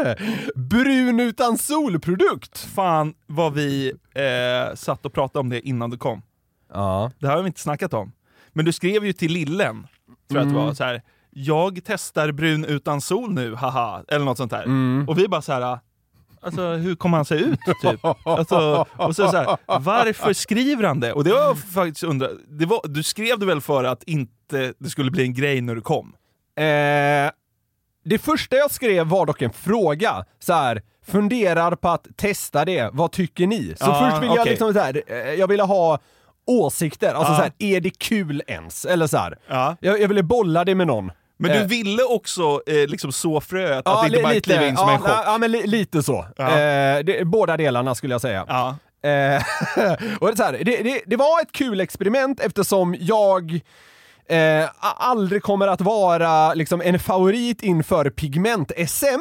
[0.54, 2.58] brun utan solprodukt.
[2.58, 6.22] Fan vad vi eh, satt och pratade om det innan du kom.
[6.72, 7.10] Ja.
[7.18, 8.12] Det här har vi inte snackat om.
[8.52, 9.86] Men du skrev ju till Lillen,
[10.28, 11.02] tror jag att det var, så här.
[11.30, 14.64] jag testar brun utan sol nu, haha, eller något sånt där.
[15.08, 15.78] Och vi bara så här.
[16.40, 17.60] Alltså hur kommer han se ut?
[17.82, 18.00] Typ?
[18.24, 21.12] Alltså, och så, så här, varför skriver han det?
[21.12, 24.72] Och det var jag faktiskt undrat, det var, du skrev det väl för att inte
[24.78, 26.14] det skulle bli en grej när du kom?
[26.56, 27.30] Eh,
[28.04, 30.24] det första jag skrev var dock en fråga.
[30.38, 33.74] Så här, funderar på att testa det, vad tycker ni?
[33.76, 34.50] Så Ja, först vill jag okej.
[34.50, 35.98] liksom så här, eh, jag ville ha
[36.48, 37.36] åsikter, alltså Ja.
[37.36, 38.84] så här, är det kul ens?
[38.84, 39.76] Eller så här, Ja.
[39.80, 41.12] jag, jag ville bolla det med någon.
[41.40, 44.66] Men du Eh, ville också eh, liksom så fröet, att Ja, det inte bara kliva
[44.66, 45.10] in som ja, en chock?
[45.26, 46.26] Ja, men li, lite så.
[46.36, 46.44] Ja.
[46.58, 48.44] Eh, det, båda delarna skulle jag säga.
[48.48, 48.76] Ja.
[49.08, 49.42] Eh,
[50.20, 53.60] och det, så här, det, det, det var ett kul experiment eftersom jag
[54.28, 59.20] eh, aldrig kommer att vara liksom, en favorit inför pigment-SM.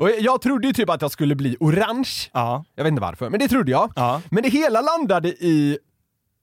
[0.00, 2.10] och jag trodde ju typ att jag skulle bli orange.
[2.32, 2.64] Ja.
[2.74, 3.92] Jag vet inte varför, men det trodde jag.
[3.96, 4.20] Ja.
[4.30, 5.78] Men det hela landade i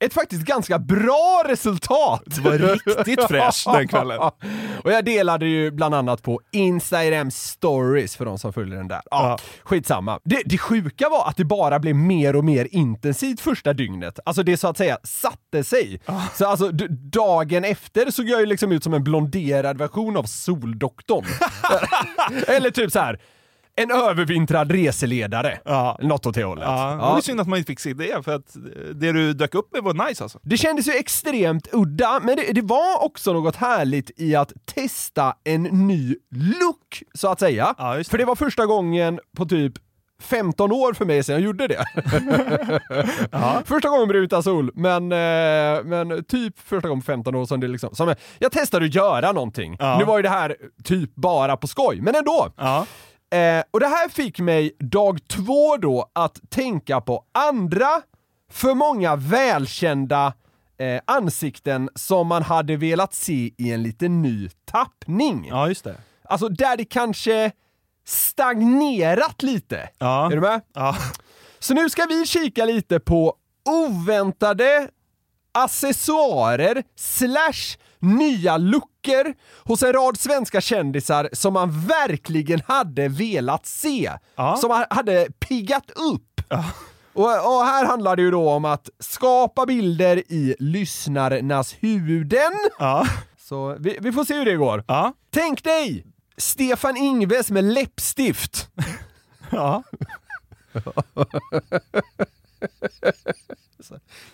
[0.04, 2.24] ett faktiskt ganska bra resultat.
[2.26, 4.20] Det var riktigt fräscht den kvällen.
[4.84, 9.02] Och jag delade ju bland annat på Instagram stories för de som följer den där.
[9.12, 9.38] Ja, Ja.
[9.64, 10.20] skitsamma.
[10.24, 14.20] Det, det sjuka var att det bara blev mer och mer intensivt första dygnet.
[14.26, 16.02] Alltså det så att säga satte sig.
[16.34, 16.70] Så alltså
[17.12, 21.26] dagen efter såg jag ju liksom ut som en blonderad version av Soldoktorn.
[22.48, 23.20] Eller typ så här.
[23.78, 25.60] En övervintrad reseledare.
[25.66, 25.98] Ja.
[26.02, 26.66] Något åt det hållet.
[26.68, 27.14] Ja, det Ja.
[27.14, 28.56] var synd att man inte fick se det, för att
[28.96, 30.40] det du dök upp med var nice alltså.
[30.44, 35.36] Det kändes ju extremt udda, men det, det var också något härligt i att testa
[35.44, 37.76] en ny look, så att säga.
[37.78, 38.04] Ja, det.
[38.10, 39.74] För det var första gången på typ
[40.22, 41.86] 15 år för mig sedan jag gjorde det.
[43.66, 47.60] Första gången med utan sol, men, eh, men typ första gången på 15 år som
[47.60, 49.76] det liksom, som jag, jag testade att göra någonting.
[49.80, 49.98] Ja.
[50.00, 52.54] Nu var ju det här typ bara på skoj, men ändå.
[52.58, 52.86] Ja.
[53.36, 58.02] Eh, och det här fick mig dag två då att tänka på andra,
[58.52, 60.34] för många välkända
[60.78, 65.48] eh, ansikten som man hade velat se i en lite ny tappning.
[65.50, 65.96] ja, just det.
[66.24, 67.52] Alltså där det kanske
[68.06, 69.90] stagnerat lite.
[69.98, 70.26] Ja.
[70.32, 70.62] Är du med?
[70.74, 70.96] Ja.
[71.60, 73.36] Så nu ska vi kika lite på
[73.70, 74.90] oväntade
[75.54, 78.58] accessoarer slash nya
[79.06, 79.34] looker
[79.64, 84.12] hos en rad svenska kändisar som man verkligen hade velat se.
[84.36, 84.56] Ja.
[84.58, 86.42] Som ha- hade piggat upp.
[87.14, 92.54] Och, och här handlar det ju då om att skapa bilder i lyssnarnas huvuden.
[92.80, 93.08] Ja.
[93.38, 94.84] Så vi, vi får se hur det går.
[94.88, 95.14] Ja.
[95.30, 96.06] Tänk dig
[96.38, 98.70] Stefan Ingves med läppstift.
[99.52, 99.84] Ja.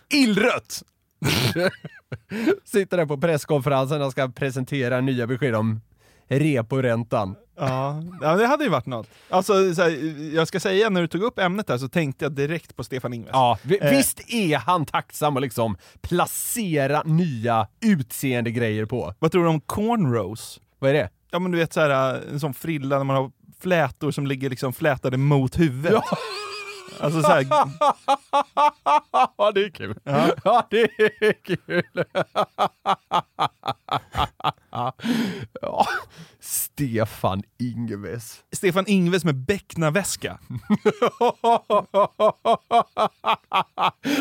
[0.09, 0.83] illrött!
[2.63, 5.81] Sitter där på presskonferensen och ska presentera nya besked om
[6.27, 7.35] reporäntan.
[7.57, 8.03] Ja.
[8.21, 9.07] ja, det hade ju varit något.
[9.29, 9.89] Alltså, så här,
[10.35, 13.13] jag ska säga, när du tog upp ämnet där så tänkte jag direkt på Stefan
[13.13, 13.29] Ingves.
[13.33, 13.89] Ja, vi, Eh.
[13.89, 19.13] visst är han tacksam att liksom placera nya utseende grejer på.
[19.19, 20.59] Vad tror du om cornrows?
[20.79, 21.09] Vad är det?
[21.31, 24.49] Ja men du vet så här, en sån frilla när man har flätor som ligger
[24.49, 25.91] liksom flätade mot huvudet.
[26.11, 26.17] Ja.
[26.99, 27.45] Alltså så här,
[29.37, 29.99] Ja, det är kul.
[30.43, 32.03] Ja, det är kul.
[35.61, 35.87] ja.
[36.39, 38.43] Stefan Ingves.
[38.51, 40.39] Stefan Ingves med becknarväska.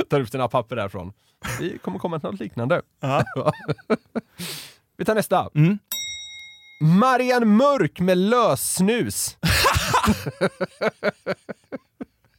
[0.09, 1.13] Tar upp dina papper därifrån.
[1.61, 2.83] Vi kommer komma till något liknande.
[3.01, 3.25] Ja.
[4.97, 5.51] Vi tar nästa.
[5.55, 5.79] Mm.
[7.01, 9.37] Marianne Mörk med lössnus.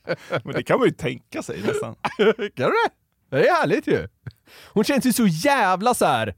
[0.43, 1.95] Men det kan man ju tänka sig nästan.
[2.55, 2.91] kan du det?
[3.29, 4.07] Det är härligt ju.
[4.73, 6.35] Hon känns ju så jävla så här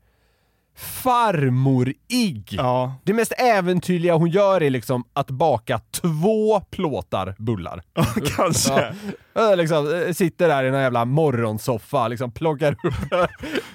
[0.78, 2.48] farmor-ig.
[2.58, 7.84] Ja, Det mest äventyrliga hon gör är liksom att baka två plåtar bullar.
[8.36, 8.94] kanske.
[9.34, 9.56] Ja.
[9.56, 13.30] Liksom, eh, sitter där i någon jävla morgonsoffa, liksom plockar upp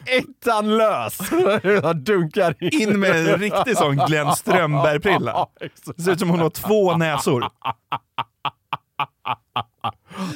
[0.07, 1.18] ettan lös.
[1.95, 2.82] Dunkar in.
[2.82, 5.47] In med en riktig sån Glenn Strömberg-prilla.
[6.05, 7.45] Ser ut som hon har två näsor.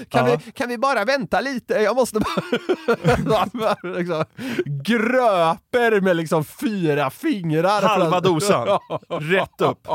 [0.09, 0.39] Kan, Ja.
[0.45, 1.75] vi, kan vi bara vänta lite?
[1.75, 3.47] Jag måste bara...
[3.99, 4.25] liksom,
[4.67, 7.83] gröper med liksom fyra fingrar.
[7.83, 8.79] Halva dosan.
[9.09, 9.87] Rätt upp.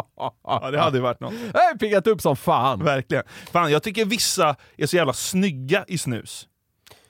[0.43, 1.33] Ja, det hade ju varit något.
[1.53, 2.83] Jag har piggat upp som fan.
[2.83, 3.23] Verkligen.
[3.51, 6.47] Fan, jag tycker vissa är så jävla snygga i snus.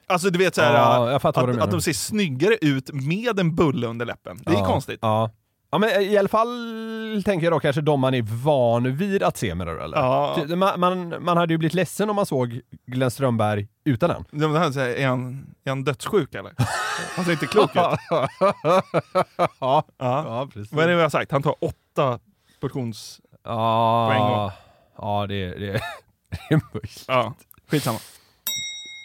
[0.10, 4.06] Alltså du vet såhär, Ja, att, att de ser snyggare ut med en bulle under
[4.06, 4.42] läppen.
[4.46, 4.66] Det är ja.
[4.66, 5.00] konstigt.
[5.02, 5.32] Ja.
[5.72, 6.48] Ja, men i alla fall
[7.26, 9.98] tänker jag då kanske de man är van vid att se med det eller?
[9.98, 10.46] Ja.
[10.56, 14.26] Man, man, man hade ju blivit ledsen om man såg Glenn Strömberg utan den.
[14.42, 16.54] De här, så här, är, han, är han dödssjuk eller?
[17.16, 17.76] Han ser inte klok ut.
[19.60, 19.84] ja.
[19.98, 20.48] Ja.
[20.54, 20.72] precis.
[20.72, 21.32] Vad är det vi har sagt?
[21.32, 22.20] Han tar åtta
[22.60, 23.22] portions...
[23.44, 24.52] Ja, gång.
[24.98, 25.72] ja det, det,
[26.30, 27.06] det är möjligt.
[27.08, 27.34] Ja,
[27.72, 28.00] skitsamma.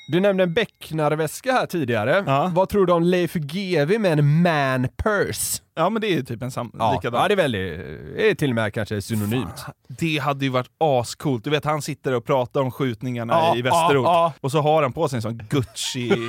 [0.08, 2.24] Du nämnde en becknarväska här tidigare.
[2.26, 2.50] Ja.
[2.54, 5.62] Vad tror du om Leif GW med en man purse?
[5.74, 7.22] Ja men det är typ en sam- Ja, likadan.
[7.22, 7.78] ja det är väldigt,
[8.16, 9.64] det är till och med kanske synonymt.
[9.88, 11.44] Det hade ju varit ascoolt.
[11.44, 14.82] Du vet han sitter och pratar om skjutningarna Ja, i Västerort ja, och så har
[14.82, 16.08] han på sig en sån Gucci...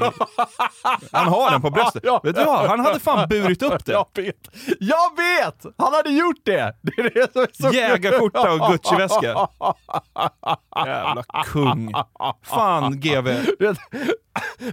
[1.11, 2.03] han har den på bröstet.
[2.23, 2.69] Vet du vad?
[2.69, 3.91] Han hade fan burit upp det.
[3.93, 4.49] Jag vet!
[4.79, 5.65] Jag vet!
[5.77, 6.75] Han hade gjort det!
[6.81, 9.47] Det är det som är så Jägarskjorta och Gucci-väska.
[10.85, 11.93] Jävla kung.
[12.43, 13.27] Fan GV.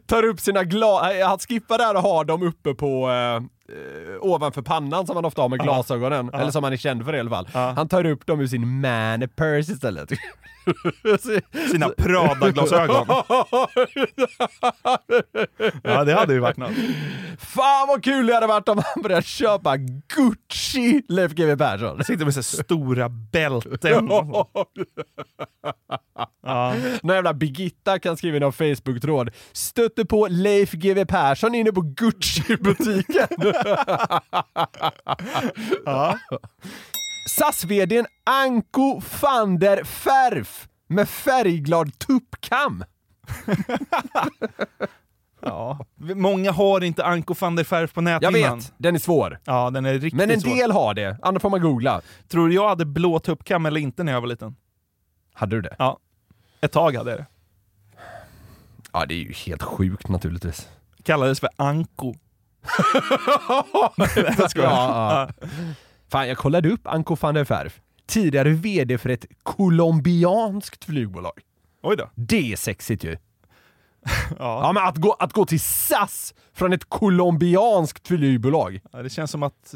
[0.07, 1.03] Tar upp sina glas...
[1.25, 3.11] Han skippar där och har dem uppe på...
[3.11, 3.41] Eh, eh,
[4.21, 6.31] ovanför pannan som han ofta har med glasögonen.
[6.35, 7.47] Eller som han är känd för i alla fall.
[7.53, 10.11] Han tar upp dem ur sin man purse istället.
[11.71, 13.07] Sina Prada-glasögon.
[15.83, 16.73] Ja det hade ju varit något.
[17.39, 22.05] Fan vad kul det hade varit om han började köpa Gucci Leif GW Persson.
[22.05, 24.09] Sitter med så stora bälten.
[26.43, 26.75] Ja.
[27.03, 29.31] Någon jävla Birgitta kan skriva i någon Facebook-tråd.
[29.53, 33.29] Stötte på Leif GW Persson inne på Gucci-butiken.
[35.85, 36.19] Ja.
[37.27, 42.85] SAS-VDn Anko van der Ferf med färgglad tuppkam.
[45.43, 45.79] Ja.
[45.97, 48.59] Många har inte Anko van der Ferf på Jag näthinnan.
[48.59, 49.39] vet, den är svår.
[49.45, 50.57] Ja, den är riktigt Men en svår.
[50.57, 52.01] del har det, andra får man googla.
[52.29, 54.57] Tror du jag hade blå tuppkam eller inte när jag var liten?
[55.33, 55.77] Hade du det?
[55.79, 55.99] Ja.
[56.61, 57.27] Ett tag hade jag det.
[58.93, 60.69] Ja, det är ju helt sjukt naturligtvis.
[61.03, 62.15] Kallades för Anko.
[64.39, 64.71] Jag skojar.
[64.71, 65.49] Ja, ja.
[66.11, 67.81] Fan, jag kollade upp Anko van der Ferf.
[68.07, 71.41] Tidigare VD för ett colombianskt flygbolag.
[71.83, 72.11] Oj då.
[72.15, 73.11] Det är sexigt ju.
[74.39, 74.61] Ja.
[74.63, 78.81] Ja, men att gå, att gå till SAS från ett colombianskt flygbolag.
[78.93, 79.75] Ja, det känns som att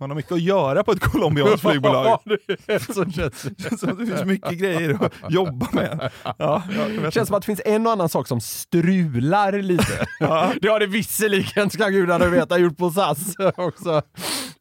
[0.00, 2.06] man har mycket att göra på ett colombianskt flygbolag.
[2.24, 2.82] Ja, det
[3.62, 6.10] känns som att det finns mycket grejer att jobba med.
[6.24, 6.62] Ja, ja,
[7.02, 10.06] Det känns som att det finns en och annan sak som strular lite.
[10.60, 14.02] Det har det visserligen, ska gudarna veta, gjort på SAS också.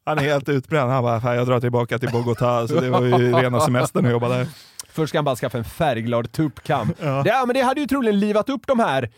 [0.05, 0.91] Han är helt utbränd.
[0.91, 2.67] Han bara, "Fan, jag drar tillbaka till Bogotá.
[2.67, 4.47] Så det var ju rena semestern att jobba där.
[4.89, 6.93] Först ska han bara skaffa en färgglad tuppkam.
[6.99, 9.09] Det, ja, men det hade ju troligen livat upp de här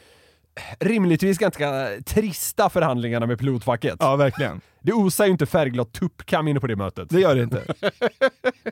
[0.79, 3.95] rimligtvis ganska trista förhandlingarna med pilotfacket.
[3.99, 4.61] Ja, verkligen.
[4.81, 7.09] Det osar ju inte färgglad tuppkam inne på det mötet.
[7.09, 7.61] Det gör det inte.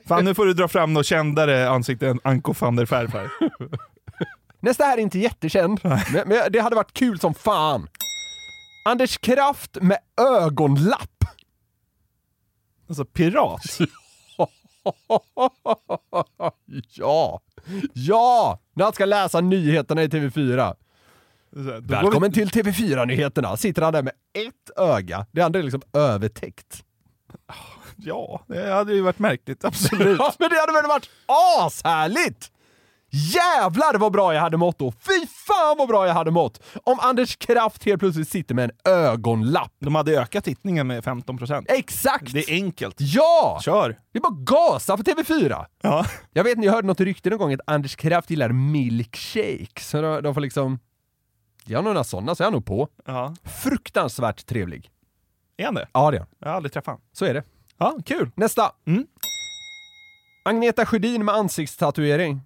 [0.08, 3.30] Fan, nu får du dra fram något kändare ansikte än Anko van der Ferf här.
[4.60, 7.88] Nästa här är inte jättekänd, men, men det hade varit kul som fan.
[8.84, 11.15] Anders Kraft med ögonlapp.
[12.88, 13.78] Alltså pirat.
[16.94, 17.40] ja!
[17.92, 18.60] Ja!
[18.74, 20.74] När han ska läsa nyheterna i TV4.
[21.52, 23.56] Så här, då Välkommen till TV4-nyheterna.
[23.56, 25.26] Sitter han där med ett öga.
[25.32, 26.84] Det andra är liksom övertäckt.
[27.96, 29.64] Ja, det hade ju varit märkligt.
[29.64, 30.20] Absolut.
[30.38, 32.50] Men det hade väl varit ashärligt!
[33.10, 34.92] Jävlar vad bra jag hade mått då!
[34.92, 36.62] Fy fan vad bra jag hade mått!
[36.84, 39.72] Om Anders Kraft helt plötsligt sitter med en ögonlapp.
[39.78, 41.64] De hade ökat tittningen med 15%.
[41.68, 42.32] Exakt!
[42.32, 42.96] Det är enkelt.
[42.98, 43.60] Ja!
[43.64, 43.98] Kör!
[44.12, 44.36] Det är bara
[44.72, 45.66] gasa på TV4!
[45.82, 46.06] Ja.
[46.32, 50.00] Jag vet ni, jag hörde något rykte någon gång att Anders Kraft gillar milkshake, så
[50.00, 50.78] de, de får liksom...
[51.64, 52.88] Gör några sådana så är han nog på.
[53.06, 53.34] ja.
[53.62, 54.90] Fruktansvärt trevlig.
[55.56, 55.88] Är han det?
[55.92, 56.28] Ja det är han.
[56.38, 57.00] Jag har aldrig träffat honom.
[57.12, 57.42] Så är det.
[57.78, 58.30] Ja, kul.
[58.34, 58.72] Nästa!
[58.86, 59.06] Mm.
[60.44, 62.40] Agneta Sjödin med ansiktstatuering.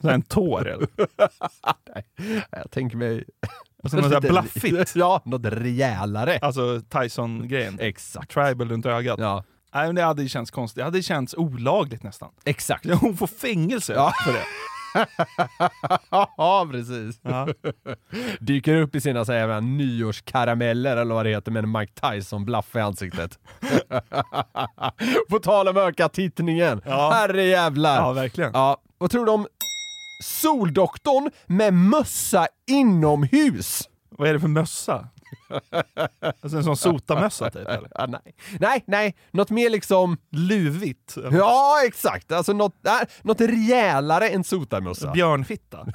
[0.00, 0.88] Så en tår eller?
[2.50, 3.24] Jag tänker mig...
[3.82, 4.96] Alltså något här blaffigt.
[4.96, 6.38] Ja, något rejälare.
[6.38, 7.76] Alltså Tyson-grejen.
[7.80, 8.30] Exakt.
[8.30, 9.18] Tribal runt ögat.
[9.20, 9.44] Ja,
[9.74, 10.76] Nej men det hade ju känts konstigt.
[10.76, 12.30] Det hade känts olagligt nästan.
[12.44, 12.86] exakt.
[13.00, 14.12] Hon får fängelse Ja.
[14.24, 14.42] för det.
[16.36, 17.20] ja, precis.
[17.22, 17.48] Ja.
[18.40, 22.76] Dyker upp i sina så här, nyårskarameller eller vad det heter med en Mike Tyson-blaff
[22.76, 23.38] i ansiktet.
[25.30, 26.82] På tal om öka tittningen.
[26.84, 27.10] Ja.
[27.10, 27.96] Herre jävlar.
[27.96, 28.50] ja, verkligen.
[28.54, 29.46] Ja, vad tror du om
[30.22, 33.88] Soldoktorn med mössa inomhus?
[34.10, 35.08] Vad är det för mössa?
[36.42, 37.88] Alltså en sån sotamössa typ eller?
[37.94, 38.34] Ja, nej.
[38.60, 40.16] nej, nej, något mer liksom...
[40.30, 41.16] Luvigt?
[41.32, 42.32] Ja, exakt.
[42.32, 45.10] Alltså något, nej, något rejälare än sotarmössa.
[45.12, 45.86] Björnfitta?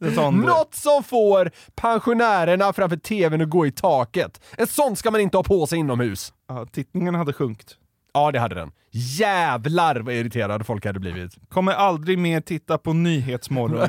[0.00, 4.40] en sån, Något som får pensionärerna framför tvn att gå i taket.
[4.58, 6.32] Ett sånt ska man inte ha på sig inomhus.
[6.48, 7.76] ja, tittningen hade sjunkit.
[8.14, 8.72] Ja, det hade den.
[8.90, 11.32] Jävlar vad irriterade folk hade blivit.
[11.48, 13.88] Kommer aldrig mer titta på Nyhetsmorgon.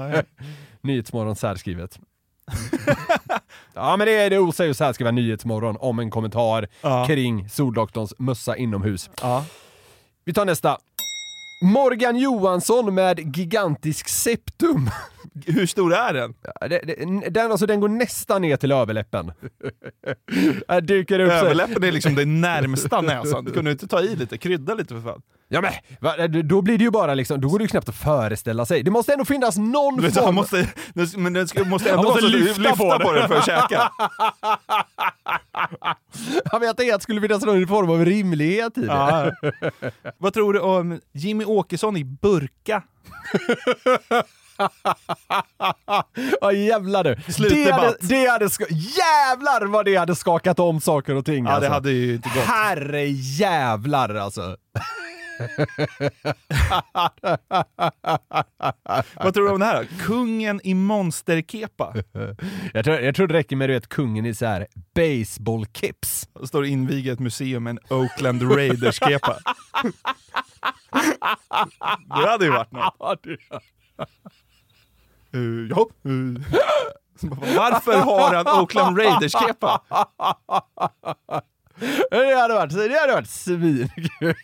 [0.82, 1.98] Nyhetsmorgon särskrivet.
[3.74, 7.06] ja men det, det osar ju särskriva Nyhetsmorgon om en kommentar Ja.
[7.06, 9.10] kring Soldoktorns mössa inomhus.
[9.22, 9.44] Ja.
[10.24, 10.78] Vi tar nästa.
[11.64, 14.90] Morgan Johansson med gigantisk septum.
[15.46, 16.34] Hur stor är den?
[16.60, 19.32] Ja, det, det, den, alltså, den går nästan ner till överläppen.
[20.68, 23.44] Här dyker upp Överläppen är liksom det närmsta näsan.
[23.44, 25.22] Du kunde inte ta i lite, krydda lite för fan.
[25.48, 27.96] Ja men, va, då blir det ju bara liksom, då går det ju knappt att
[27.96, 28.82] föreställa sig.
[28.82, 30.24] Det måste ändå finnas någon Du vet, form...
[30.24, 30.68] han måste,
[31.16, 33.20] men den ska- måste ändå Han måste du lyfta lyfta på på den.
[33.20, 33.90] den för att käka.
[36.52, 38.86] Jag vet inte, att det skulle finnas någon form av rimlighet i det.
[38.86, 39.30] Ja.
[40.18, 42.82] Vad tror du om Jimmy Åkesson i burka?
[46.40, 47.16] Ja jävlar du.
[47.32, 47.60] Slutdebatt.
[47.60, 51.56] Det hade, det hade jävlar vad det hade skakat om saker och ting Ja, det
[51.56, 51.70] alltså.
[51.72, 52.44] hade ju inte gått.
[52.44, 54.56] Herre jävlar alltså.
[59.16, 59.88] Vad tror du om det här då?
[60.04, 61.94] Kungen i monsterkepa.
[62.74, 66.28] Jag tror, jag tror det räcker med du vet, kungen i så här baseballkeps.
[66.40, 69.36] Det står inviga ett museum med en Oakland Raiders-kepa.
[72.08, 73.24] Det hade ju varit något.
[75.34, 75.86] Uh, ja.
[76.10, 76.40] Uh.
[77.56, 79.80] Varför har han Oakland Raiders-kepa?
[82.10, 83.90] Det hade varit, det hade varit svin.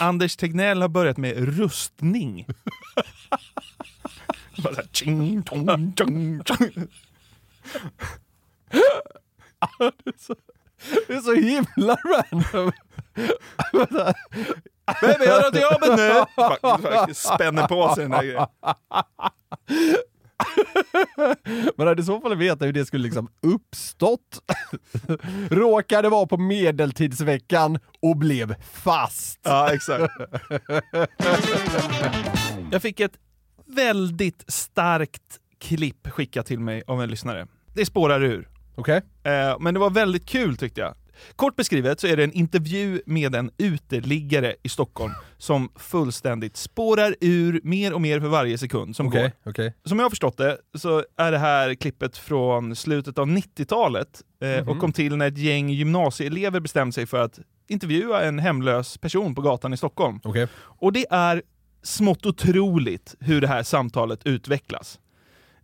[0.00, 2.46] Anders Tegnell har börjat med rustning.
[4.92, 6.42] Tjing, tong, tjong.
[11.06, 12.72] Det är så himla random.
[15.00, 15.96] Baby, jag drar till jobbet
[17.08, 17.14] nu!
[17.14, 18.46] Spänner på sig den där grejen.
[21.76, 24.42] Man hade i så fall veta hur det skulle liksom uppstått.
[25.50, 29.40] Råkade vara på medeltidsveckan och blev fast.
[29.42, 30.14] Ja, exakt.
[32.70, 33.12] Jag fick ett
[33.66, 37.46] väldigt starkt klipp skickat till mig av en lyssnare.
[37.74, 38.48] Det spårar ur.
[38.74, 39.02] Okej?
[39.22, 40.94] Eh, Men det var väldigt kul tyckte jag.
[41.36, 47.14] Kort beskrivet så är det en intervju med en uteliggare i Stockholm som fullständigt spårar
[47.20, 49.18] ur mer och mer för varje sekund som går.
[49.18, 49.74] Okej, okej.
[49.84, 54.68] Som jag har förstått det så är det här klippet från slutet av 90-talet eh,
[54.68, 57.38] och kom till när ett gäng gymnasieelever bestämde sig för att
[57.68, 60.20] intervjua en hemlös person på gatan i Stockholm.
[60.24, 60.48] Okej.
[60.58, 61.42] Och det är
[61.82, 65.00] smått otroligt hur det här samtalet utvecklas.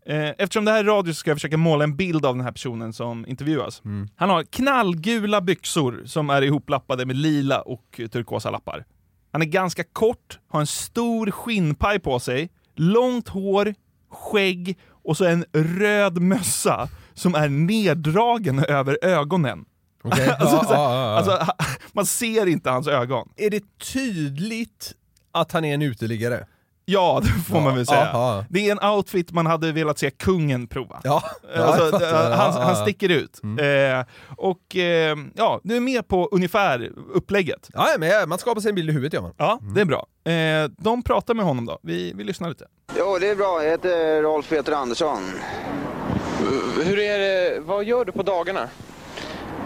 [0.07, 2.45] Eh, Eftersom det här är radio så ska jag försöka måla en bild av den
[2.45, 3.83] här personen som intervjuas.
[4.17, 8.85] Han har knallgula byxor som är ihoplappade med lila och turkosa lappar.
[9.33, 13.75] Han är ganska kort, har en stor skinnpaj på sig, långt hår,
[14.11, 19.65] skägg och så en röd mössa som är neddragen över ögonen.
[20.05, 20.29] Okej.
[20.41, 21.17] Alltså, ja, ja, ja.
[21.17, 21.53] alltså,
[21.93, 23.29] man ser inte hans ögon.
[23.37, 24.95] är det tydligt
[25.33, 26.47] att han är en uteliggare?
[26.85, 28.09] Ja, det får man väl säga.
[28.13, 28.45] ja.
[28.51, 31.01] Det är en outfit man hade velat se kungen prova.
[31.05, 31.23] Ja,
[31.57, 32.31] Alltså, jag fattar.
[32.31, 32.83] eh, han, Ja, han ja.
[32.83, 33.41] sticker ut.
[33.45, 34.07] Eh,
[34.37, 37.71] och eh, ja, du är med på ungefär upplägget.
[37.75, 39.35] Ja, ja, men ja, man skapar sig en bild i huvudet gör man.
[39.37, 40.07] Ja, det är bra.
[40.33, 41.79] Eh, de pratar med honom då.
[41.83, 42.67] Vi, vi lyssnar lite.
[42.99, 43.63] Jo, det är bra.
[43.65, 45.23] Jag heter Rolf Peter Andersson.
[46.85, 48.69] Hur är det, vad gör du på dagarna?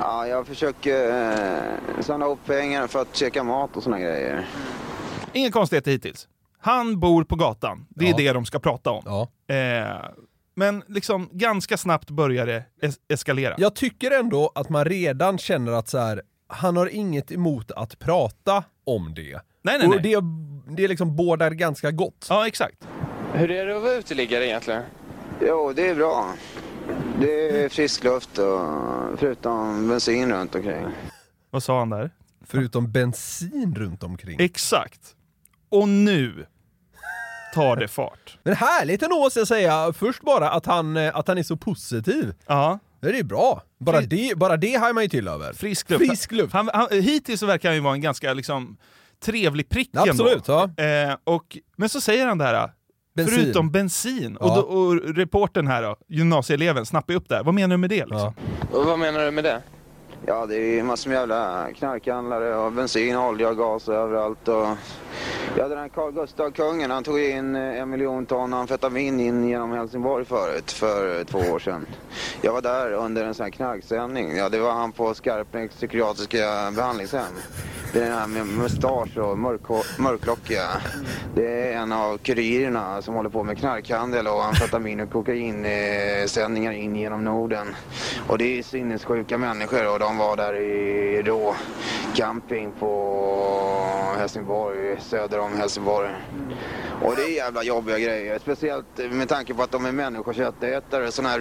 [0.01, 4.49] Ja, jag försöker eh, samla ihop pengar för att käka mat och såna grejer.
[5.33, 6.29] Inga konstigheter hittills.
[6.67, 7.87] Han bor på gatan.
[7.89, 8.17] Det är Ja.
[8.17, 9.03] det de ska prata om.
[9.07, 9.55] Ja.
[9.55, 10.11] Eh,
[10.57, 13.55] men liksom ganska snabbt börjar det es- eskalera.
[13.59, 17.99] Jag tycker ändå att man redan känner att så här, han har inget emot att
[17.99, 19.33] prata om det.
[19.63, 20.03] Nej, nej, Och nej.
[20.03, 20.23] det,
[20.77, 22.27] det liksom bådar ganska gott.
[22.31, 22.89] Ja, exakt.
[23.35, 24.83] Hur är det att vara uteliggare egentligen?
[25.41, 26.35] Jo, det är bra.
[27.21, 28.61] Det är frisk luft och
[29.19, 30.87] förutom bensin runt omkring.
[31.51, 32.11] Vad sa han där?
[32.47, 34.37] Förutom bensin runt omkring.
[34.41, 35.01] Exakt.
[35.69, 36.47] Och nu
[37.57, 38.39] tar det fart.
[38.43, 41.57] Men härligt ändå måste jag säga, först bara att han, eh, att han är så
[41.57, 42.35] positiv.
[42.47, 42.79] Ja.
[43.01, 43.63] Det är ju bra.
[43.81, 45.53] Bara det, bara det har man ju till över.
[45.53, 46.07] Frisk luft.
[46.07, 46.53] Frisk luft.
[46.53, 48.77] Han, han, hittills så verkar han ju vara en ganska liksom,
[49.25, 50.71] trevlig prick Absolut, ändå.
[50.77, 50.85] ja.
[50.85, 52.71] Eh, och, men så säger han det här,
[53.17, 53.35] Bensin.
[53.39, 54.37] förutom bensin.
[54.37, 54.55] Och, Ja.
[54.55, 57.45] då, och reporten här då, gymnasieeleven, snappar upp det här.
[57.45, 58.07] Vad menar du med det?
[58.07, 58.35] Liksom?
[58.73, 59.63] Och vad menar du med det?
[60.25, 64.49] Ja, det är massor med jävla knarkhandlare och bensin, olja och gas överallt.
[64.49, 64.67] Och...
[65.59, 69.49] Ja, den här Carl Gustaf, kungen, han tog in eh, en miljon ton amfetamin in
[69.49, 71.87] genom Helsingborg förut, för eh, två år sedan.
[72.43, 74.37] Jag var där under en sån här knarksändning.
[74.37, 77.23] Ja, det var han på Skarpnäcks psykiatriska behandlingshem.
[77.93, 80.67] Det är den här med mustasch och mörk- mörklockiga.
[81.35, 86.97] Det är en av kurirerna som håller på med knarkhandel och amfetamin och kokainsändningar in
[86.97, 87.75] genom Norden.
[88.29, 91.55] Och det är sinnessjuka människor och de var där i då
[92.15, 92.93] camping på
[94.19, 96.11] Helsingborg, söder om Helsingborg.
[97.03, 101.29] Och det är jävla jobbiga grejer, speciellt med tanke på att de är människoköttätare, sådana
[101.29, 101.39] här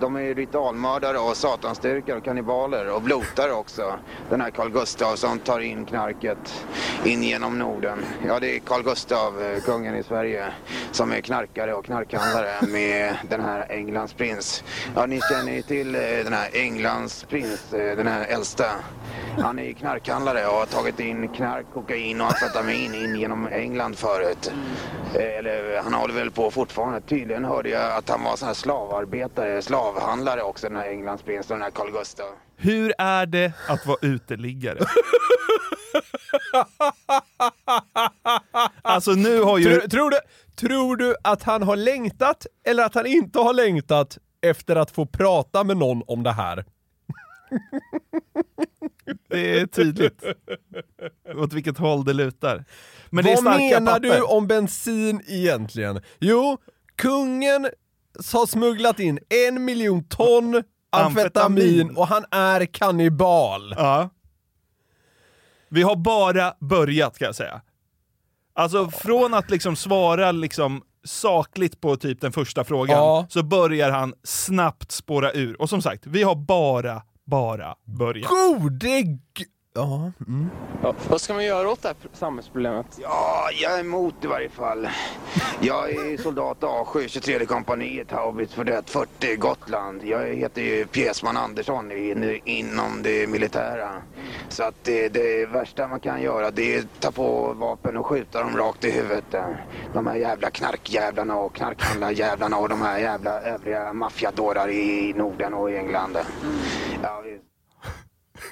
[0.00, 3.98] de är ritualmördare och satansdyrkare och kannibaler och blotare också.
[4.30, 6.66] Den här Carl Gustav som tar in knarket
[7.04, 7.98] in genom Norden.
[8.26, 10.44] Ja, det är Carl Gustav, eh, kungen i Sverige,
[10.92, 14.64] som är knarkare och knarkhandlare med den här Englands prins.
[14.94, 18.64] Ja, ni känner ju till eh, den här Englands prins, eh, den här äldsta.
[19.38, 23.98] Han är ju knarkhandlare och har tagit in knark, kokain och amfetamin in genom England
[23.98, 24.52] förut.
[25.14, 27.00] Eller han håller väl på fortfarande.
[27.00, 29.62] Tydligen hörde jag att han var sån här slavarbetare,
[29.92, 32.26] slavhandlare också, den här Englands prins, den här Carl Gustaf.
[32.56, 34.78] Hur är det att vara uteliggare?
[38.82, 39.64] alltså nu har ju...
[39.64, 40.18] Tror, tror, du,
[40.56, 45.06] tror du att han har längtat eller att han inte har längtat efter att få
[45.06, 46.64] prata med någon om det här?
[49.30, 50.22] Det är tydligt
[51.34, 52.64] åt vilket håll det lutar.
[53.10, 54.16] Men det Vad starka menar papper.
[54.16, 56.00] du om bensin egentligen?
[56.18, 56.58] Jo,
[56.96, 57.68] kungen
[58.32, 61.00] har smugglat in en miljon ton amfetamin,
[61.80, 61.96] Amfetamin.
[61.96, 63.74] och han är kannibal.
[63.76, 64.10] Ja.
[65.68, 67.60] Vi har bara börjat kan jag säga.
[68.54, 73.26] Alltså från att liksom svara liksom sakligt på typ den första frågan, Ja.
[73.30, 75.60] så börjar han snabbt spåra ur.
[75.62, 78.28] Och som sagt, vi har bara, bara börjat.
[78.30, 79.04] Gode
[79.74, 80.12] Ja.
[80.26, 80.50] Mm.
[80.82, 82.86] Ja, vad ska man göra åt det här samhällsproblemet?
[83.02, 84.88] Ja, jag är emot i varje fall.
[85.60, 90.04] Jag är soldat A7, 23 kompaniet, haubits för det 40, Gotland.
[90.04, 94.02] Jag heter ju Pjäsman Andersson i, inom det militära.
[94.48, 98.06] Så att det, det värsta man kan göra det är att ta på vapen och
[98.06, 99.34] skjuta dem rakt i huvudet.
[99.92, 105.70] De här jävla knarkjävlarna och knarkhandlarjävlarna och de här jävla övriga maffiadårar i Norden och
[105.70, 106.18] i England.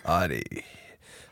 [0.05, 0.76] Ja, det...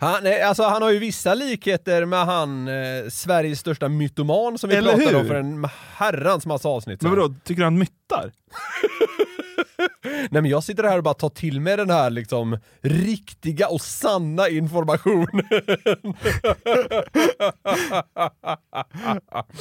[0.05, 2.75] Han, alltså, han har ju vissa likheter med han, eh,
[3.11, 5.29] Sveriges största mytoman som vi Eller pratade om hur?
[5.29, 8.33] för en herrans massa avsnitt Men vadå, tycker du han myttar?
[10.05, 13.81] Nej men jag sitter här och bara tar till mig den här liksom riktiga och
[13.81, 15.43] sanna informationen.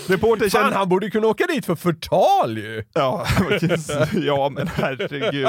[0.07, 0.71] Reporter Fan, känner...
[0.75, 2.83] han borde kunna åka dit för förtal ju!
[2.93, 3.25] Ja,
[4.13, 5.47] ja men herregud.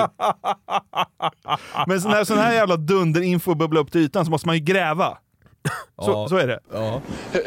[1.87, 4.63] Men så när sån här jävla dunderinfo bubblar upp till ytan så måste man ju
[4.65, 5.19] gräva.
[6.03, 6.29] Så, Ja.
[6.29, 6.61] så är det.
[6.73, 7.01] Ja.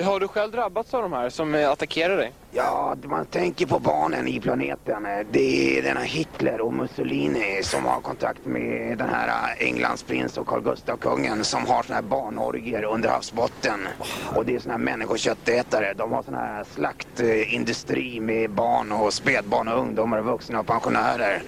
[0.03, 2.31] Har du själv drabbats av de här som eh, attackerar dig?
[2.57, 5.03] Ja, man tänker på barnen i planeten.
[5.31, 10.37] Det är denna Hitler och Mussolini som har kontakt med den här äh, Englands prins
[10.37, 13.87] och Carl Gustaf kungen som har såna här barnorgier under havsbotten.
[14.35, 15.93] Och det är såna här människoköttätare.
[15.93, 21.41] De har sån här slaktindustri med barn och spädbarn och ungdomar och vuxna och pensionärer.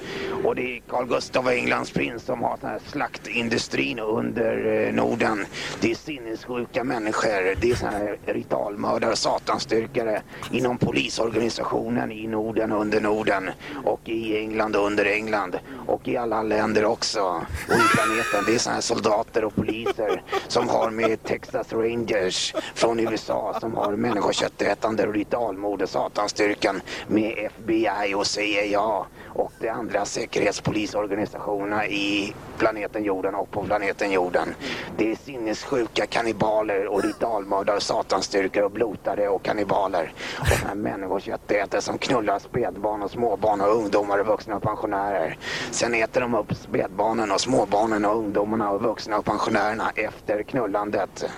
[0.44, 4.94] Och det är Carl Gustaf och Englands prins som har sån här slaktindustrin under äh,
[4.94, 5.46] Norden.
[5.82, 7.62] Det är sinnessjuka människor.
[7.62, 13.50] Det är såna här ritualmördare och satanstyrkare inom polisorganisationen i Norden under Norden
[13.86, 17.22] och i England och under England och i alla länder också
[17.68, 18.44] och i planeten.
[18.46, 23.76] Det är såna här soldater och poliser som har med Texas Rangers från USA som
[23.76, 32.34] har människoköttätande och ritualmord och satanstyrkan med FBI och CIA och de andra säkerhetspolisorganisationerna i
[32.58, 34.56] planeten jorden och på planeten jorden.
[34.98, 40.14] Det är sinnessjuka kannibaler och ritualmördare och satanstyrkor och blotare och kannibaler.
[40.40, 45.38] Och de här människoköttätare som knullar spädbarn och småbarn och ungdomar och vuxna och pensionärer.
[45.72, 51.26] Sen äter de upp spädbarnen och småbarnen och ungdomarna och vuxna och pensionärerna efter knullandet.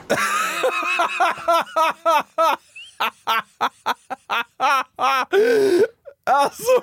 [6.24, 6.82] Alltså,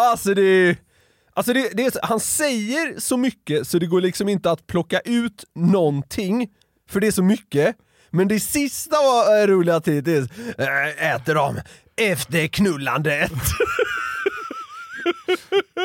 [0.00, 0.76] alltså det,
[1.34, 5.00] alltså det, det är, han säger så mycket så det går liksom inte att plocka
[5.00, 6.48] ut någonting,
[6.90, 7.76] för det är så mycket.
[8.10, 10.28] Men det sista var eh, roliga tid är
[10.58, 11.60] äh, äter de
[11.96, 13.32] efter knullandet.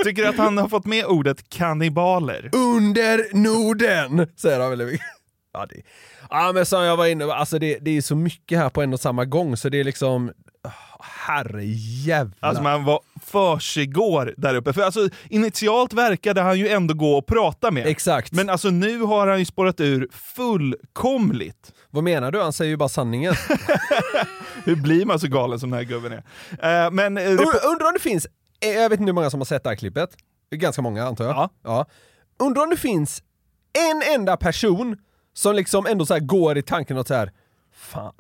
[0.04, 2.50] Tycker du att han har fått med ordet kannibaler?
[2.54, 4.28] Under Norden!
[4.36, 5.15] Säger han väldigt mycket.
[5.56, 5.82] Ja, det,
[6.30, 8.94] ja men som jag var inne alltså det, det är så mycket här på en
[8.94, 10.32] och samma gång så det är liksom
[11.00, 12.38] Herrejävlar.
[12.40, 14.74] Alltså man var försiggår där uppe.
[14.74, 17.88] För alltså, initialt verkade han ju ändå gå och prata med.
[17.88, 18.32] Exakt.
[18.32, 21.74] Men alltså nu har han ju spårat ur fullkomligt.
[21.90, 22.42] Vad menar du?
[22.42, 23.34] Han säger ju bara sanningen.
[24.66, 26.86] Hur blir man så galen som den här gubben är?
[26.86, 28.28] Eh, men, Und, undrar om det finns,
[28.60, 30.10] eh, jag vet inte hur många som har sett det här klippet.
[30.52, 31.36] Ganska många antar jag.
[31.36, 31.50] Ja.
[31.64, 31.86] ja.
[32.40, 33.24] Undrar om det finns
[33.92, 34.98] en enda person
[35.36, 37.32] som liksom ändå så går i tanken att så här,
[37.74, 38.14] fan,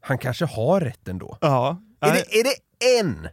[0.00, 1.38] han kanske har rätt ändå.
[1.40, 1.80] ja.
[2.00, 2.54] Är Nej, det, är det
[3.00, 3.28] en?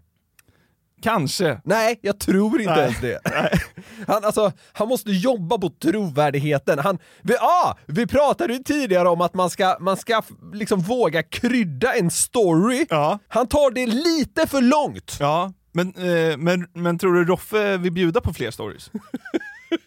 [1.02, 1.62] Kanske.
[1.64, 2.84] Nej, jag tror inte Nej.
[2.84, 3.20] ens det.
[4.08, 6.80] Han, alltså, han måste jobba på trovärdigheten.
[6.80, 10.22] Han, vi, ah, vi pratade ju tidigare om att man ska, man ska
[10.54, 12.86] liksom våga krydda en story.
[12.90, 13.20] Ja.
[13.28, 15.18] Han tar det lite för långt.
[15.20, 18.92] Ja, men, eh, men, men tror du Roffe vill bjuda på fler stories?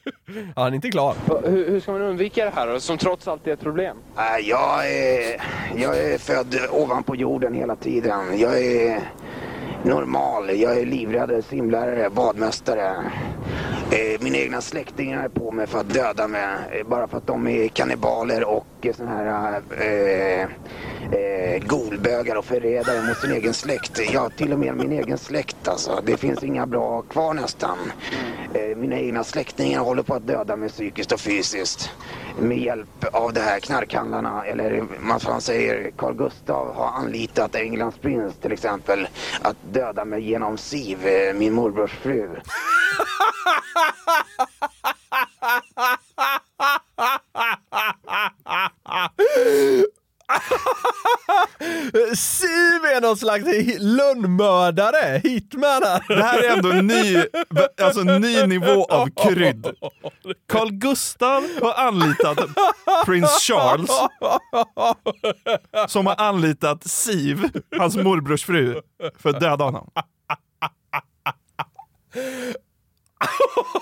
[0.56, 1.14] Ja, han är inte klar.
[1.44, 3.96] Hur, hur ska man undvika det här då, som trots allt är ett problem?
[4.16, 5.42] Nej, Jag är,
[5.76, 8.38] jag är född ovanpå jorden hela tiden.
[8.38, 9.00] Jag är
[9.84, 10.50] normal.
[10.60, 12.90] Jag är livrädd simlärare, badmästare.
[13.90, 16.56] Eh, Mina egna släktingar är på mig för att döda mig.
[16.72, 20.42] eh, Bara för att de är kannibaler och mycket sådana här eh,
[21.18, 24.00] eh, golbögar och förrädare mot sin egen släkt.
[24.12, 26.02] Ja, till och med min egen släkt alltså.
[26.04, 27.78] Det finns inga bra kvar nästan.
[28.54, 31.90] Eh, Mina egna släktingar håller på att döda mig psykiskt och fysiskt.
[32.40, 37.98] Med hjälp av det här knarkhandlarna, eller man fan säger Carl Gustav har anlitat Englands
[37.98, 39.08] prins till exempel
[39.42, 42.30] att döda mig genom Siv, eh, min morbrors fru.
[52.16, 53.44] Siv är någon slags
[53.78, 56.04] lönnmördare, hitman här.
[56.08, 57.24] Det här är ändå en ny,
[57.82, 59.66] alltså en ny nivå av krydd.
[60.48, 62.38] Carl Gustav har anlitat
[63.06, 63.90] prins Charles,
[65.88, 68.80] som har anlitat Siv, hans morbrors fru,
[69.18, 69.90] för att döda honom.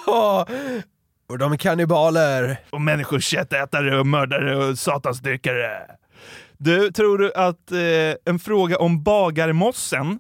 [1.30, 2.56] Och de är kannibaler.
[2.70, 5.86] Och människoköttätare och mördare och satansdyrkare.
[6.58, 10.18] Du, tror du att eh, en fråga om bagarmossen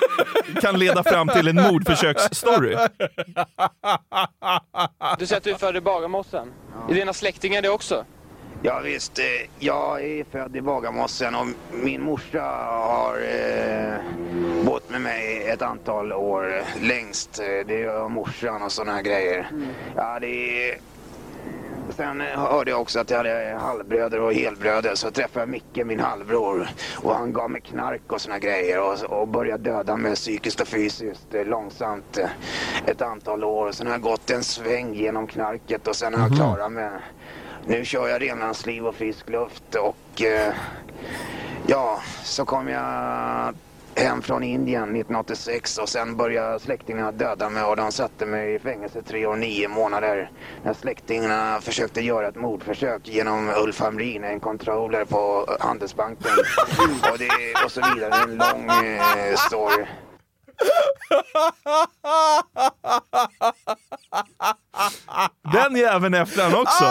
[0.60, 2.76] kan leda fram till en mordförsöksstory?
[5.18, 6.52] Du säger att du är född i Bagarmossen.
[6.88, 8.04] Är dina släktingar det också?
[8.62, 9.24] Ja visst, eh,
[9.58, 13.94] jag är född i Bagarmossen och min morsa har eh,
[14.64, 17.38] bott med mig ett antal år längst.
[17.38, 19.50] Eh, Det gör morsan och sådana här grejer.
[19.96, 20.26] Ja, det
[20.70, 20.78] är...
[21.96, 26.00] Sen hörde jag också att jag hade halvbröder och helbröder så träffade jag Micke, min
[26.00, 26.68] halvbror.
[27.02, 30.68] Och han gav mig knark och såna grejer och, och började döda mig psykiskt och
[30.68, 32.18] fysiskt eh, långsamt
[32.86, 33.72] ett antal år.
[33.72, 36.90] Sen har jag gått en sväng genom knarket och sen har jag klarat mig.
[37.68, 40.54] Nu kör jag renlandsliv och frisk luft och eh,
[41.66, 43.54] ja, så kom jag
[43.94, 48.58] hem från Indien 1986 och sen började släktingarna döda mig och de satte mig i
[48.58, 50.30] fängelse tre år och nio månader
[50.64, 56.30] när släktingarna försökte göra ett mordförsök genom Ulf Hamrin, en controller på Handelsbanken
[57.12, 58.22] och, det, och så vidare.
[58.22, 59.86] En lång eh, story.
[65.52, 66.84] Den jäveln efter han också.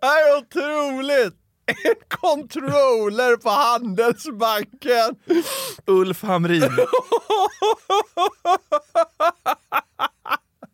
[0.00, 1.34] Det är otroligt!
[1.84, 5.14] En controller på Handelsbanken!
[5.86, 6.70] Ulf Hamrin.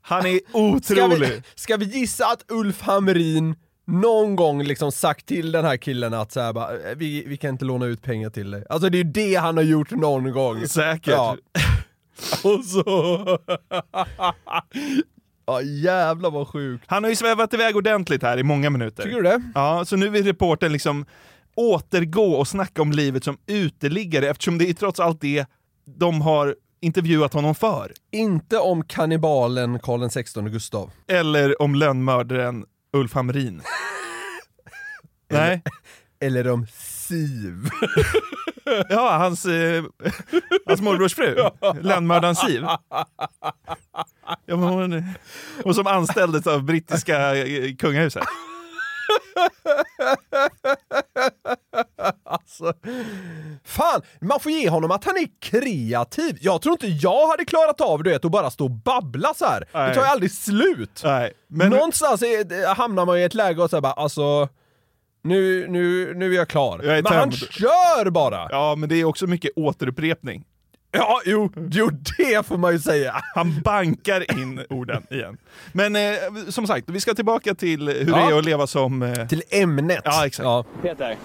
[0.03, 1.29] Han är Ska otrolig.
[1.29, 3.57] vi, ska vi gissa att Ulf Hamrin
[3.87, 7.37] någon gång liksom sagt till den här killen att så här bara, "Eh, vi, vi
[7.37, 8.65] kan inte låna ut pengar till dig.
[8.69, 10.67] Alltså det är ju det han har gjort någon gång.
[10.69, 11.07] Säkert.
[11.15, 11.37] Ja.
[12.45, 12.85] Och så...
[15.47, 16.85] ja jävlar vad sjukt.
[16.87, 19.03] Han har ju svävat iväg ordentligt här i många minuter.
[19.03, 19.43] Tycker du det?
[19.55, 21.07] Ja, så nu vill reportern liksom
[21.57, 25.47] återgå och snacka om livet som uteliggare eftersom det är trots allt det
[25.99, 27.93] de har intervjuat honom för.
[28.13, 30.91] Inte om kannibalen Karl XVI Gustav.
[31.09, 32.65] Eller om lönnmördaren
[32.95, 33.63] Ulf Hamrin.
[35.31, 35.63] Nej.
[36.21, 37.69] Eller om Siv.
[38.89, 39.85] Ja, hans, eh,
[40.67, 41.37] hans morbrors fru.
[41.81, 42.63] Lönnmördaren Siv.
[44.47, 45.05] Ja, men hon,
[45.65, 48.25] hon som anställdes av brittiska eh, kungahuset.
[52.25, 52.73] Alltså,
[53.65, 56.39] fan, man får ge honom att han är kreativ.
[56.41, 59.45] Jag tror inte jag hade klarat av du vet, att bara stå och babbla så
[59.45, 59.61] här.
[59.61, 59.95] Det Nej.
[59.95, 61.01] tar ju aldrig slut.
[61.05, 64.49] Nej, men Någonstans är, hamnar man i ett läge och säger bara alltså,
[65.23, 66.81] Nu, nu, nu är jag klar.
[66.85, 68.47] Jag är men han kör bara!
[68.51, 70.45] Ja, men det är också mycket återupprepning.
[70.97, 73.15] Ja, jo, jo, det får man ju säga.
[73.35, 75.37] Han bankar in orden igen.
[75.73, 76.03] Men eh,
[76.49, 78.17] som sagt, vi ska tillbaka till hur Ja.
[78.17, 79.03] det är att leva som...
[79.03, 80.01] Eh, Till ämnet.
[80.05, 80.45] Ja, exakt.
[80.45, 80.65] Ja.
[80.83, 81.17] Peter,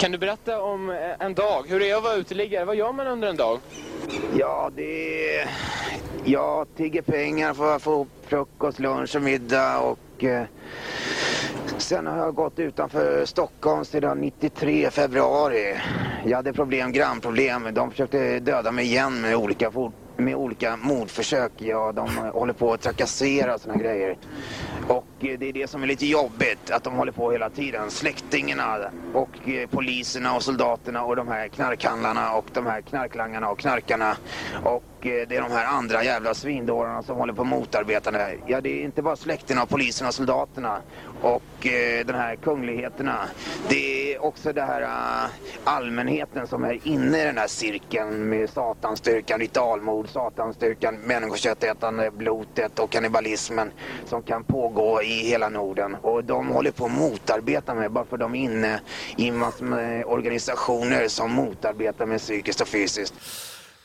[0.00, 0.96] kan du berätta om eh,
[1.26, 1.64] en dag?
[1.68, 2.64] Hur det är att vara uteliggare?
[2.64, 3.58] Vad gör man under en dag?
[4.38, 5.48] Ja, det är...
[6.24, 10.24] Jag tigger pengar för att få frukost, lunch och middag och...
[10.24, 10.42] Eh,
[11.78, 15.76] sen har jag gått utanför Stockholm sedan 93 februari.
[16.24, 17.68] Jag hade problem, grannproblem.
[17.74, 19.70] De försökte döda mig igen med olika,
[20.16, 21.52] med olika mordförsök.
[21.56, 24.16] Ja, de eh, håller på att trakassera och såna grejer.
[24.88, 27.90] Och eh, det är det som är lite jobbigt, att de håller på hela tiden.
[27.90, 28.78] Släktingarna
[29.14, 34.16] och eh, poliserna och soldaterna och de här knarkhandlarna och de här knarklangarna och knarkarna.
[34.64, 38.18] Och Eh, det är de här andra jävla svindårarna som håller på att motarbeta det
[38.18, 38.38] här.
[38.46, 40.80] Ja, det är inte bara släkterna och poliserna och soldaterna
[41.20, 43.28] och eh, den här kungligheterna.
[43.68, 45.30] Det är också det här eh,
[45.64, 52.90] allmänheten som är inne i den här cirkeln med satanstyrkan, ritualmord, satanstyrkan, människoköttätande, blotet och
[52.90, 53.70] kannibalismen
[54.06, 55.96] som kan pågå i hela Norden.
[56.02, 58.80] Och de håller på att motarbeta mig bara för de är inne
[59.16, 63.14] i massor med organisationer som motarbetar mig psykiskt och fysiskt.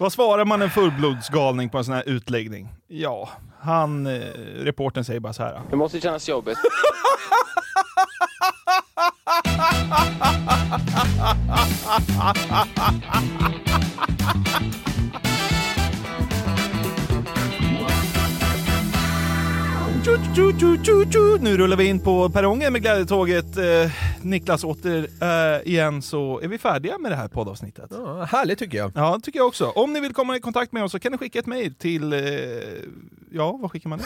[0.02, 2.70] Vad svarar man en fullblodsgalning på en sån här utläggning?
[2.88, 3.30] Ja,
[3.60, 4.20] han, eh,
[4.56, 5.62] reporten säger bara så här.
[5.70, 6.58] Det måste kännas jobbigt.
[21.42, 23.58] Nu rullar vi in på perrongen med glädjetåget.
[23.58, 23.92] Eh,
[24.22, 27.86] Niklas, åter eh, igen så är vi färdiga med det här poddavsnittet.
[27.90, 28.92] Ja, härligt tycker jag.
[28.96, 29.66] Ja, tycker jag också.
[29.66, 32.14] Om ni vill komma i kontakt med oss så kan ni skicka ett mejl till...
[32.14, 32.20] Eh,
[33.32, 34.06] ja, vad skickar man det?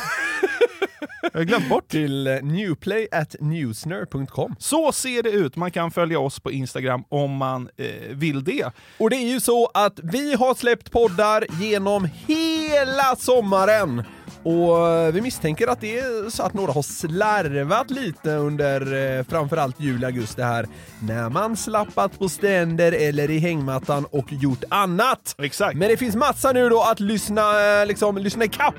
[1.34, 1.88] jag har glömt bort.
[1.88, 4.56] Till eh, newplay at newsner.com.
[4.60, 5.56] Så ser det ut.
[5.56, 8.66] Man kan följa oss på Instagram om man eh, vill det.
[8.98, 14.04] Och det är ju så att vi har släppt poddar genom hela sommaren.
[14.44, 19.24] Och eh, vi misstänker att det är så att några har slarvat lite under eh,
[19.24, 20.68] framförallt juli, augusti här.
[21.00, 25.36] När man slappat på stränder eller i hängmattan och gjort annat.
[25.38, 25.78] Exakt.
[25.78, 27.42] Men det finns massa nu då att lyssna,
[27.82, 28.76] eh, liksom, lyssna ikapp.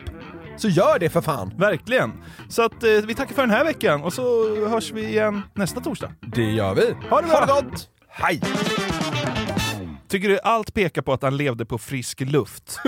[0.57, 1.53] Så gör det för fan!
[1.59, 2.12] Verkligen.
[2.49, 5.81] Så att eh, vi tackar för den här veckan och så hörs vi igen nästa
[5.81, 6.12] torsdag.
[6.21, 6.95] Det gör vi.
[7.11, 7.37] Ha det bra!
[7.37, 7.89] Ha det gott!
[8.09, 8.41] Hej!
[10.15, 12.73] Tycker du allt pekar på att han levde på frisk luft?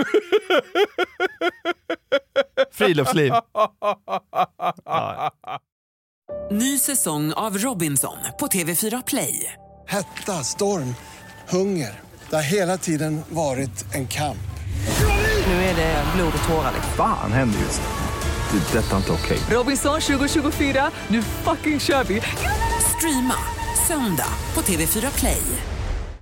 [2.71, 3.33] Friluftsliv.
[4.85, 5.31] Ja.
[6.51, 9.53] Ny säsong av Robinson på TV4 Play.
[9.87, 10.95] Hetta, storm,
[11.49, 11.99] hunger.
[12.29, 14.47] Det har hela tiden varit en kamp.
[15.47, 16.73] Nu är det blod och tårar.
[16.97, 18.59] Fan händer just nu.
[18.59, 18.77] Det.
[18.77, 19.39] är Detta är inte okej.
[19.49, 22.21] Robinson 2024, nu fucking kör vi!
[22.97, 23.35] Streama
[23.87, 25.41] söndag på TV4 Play.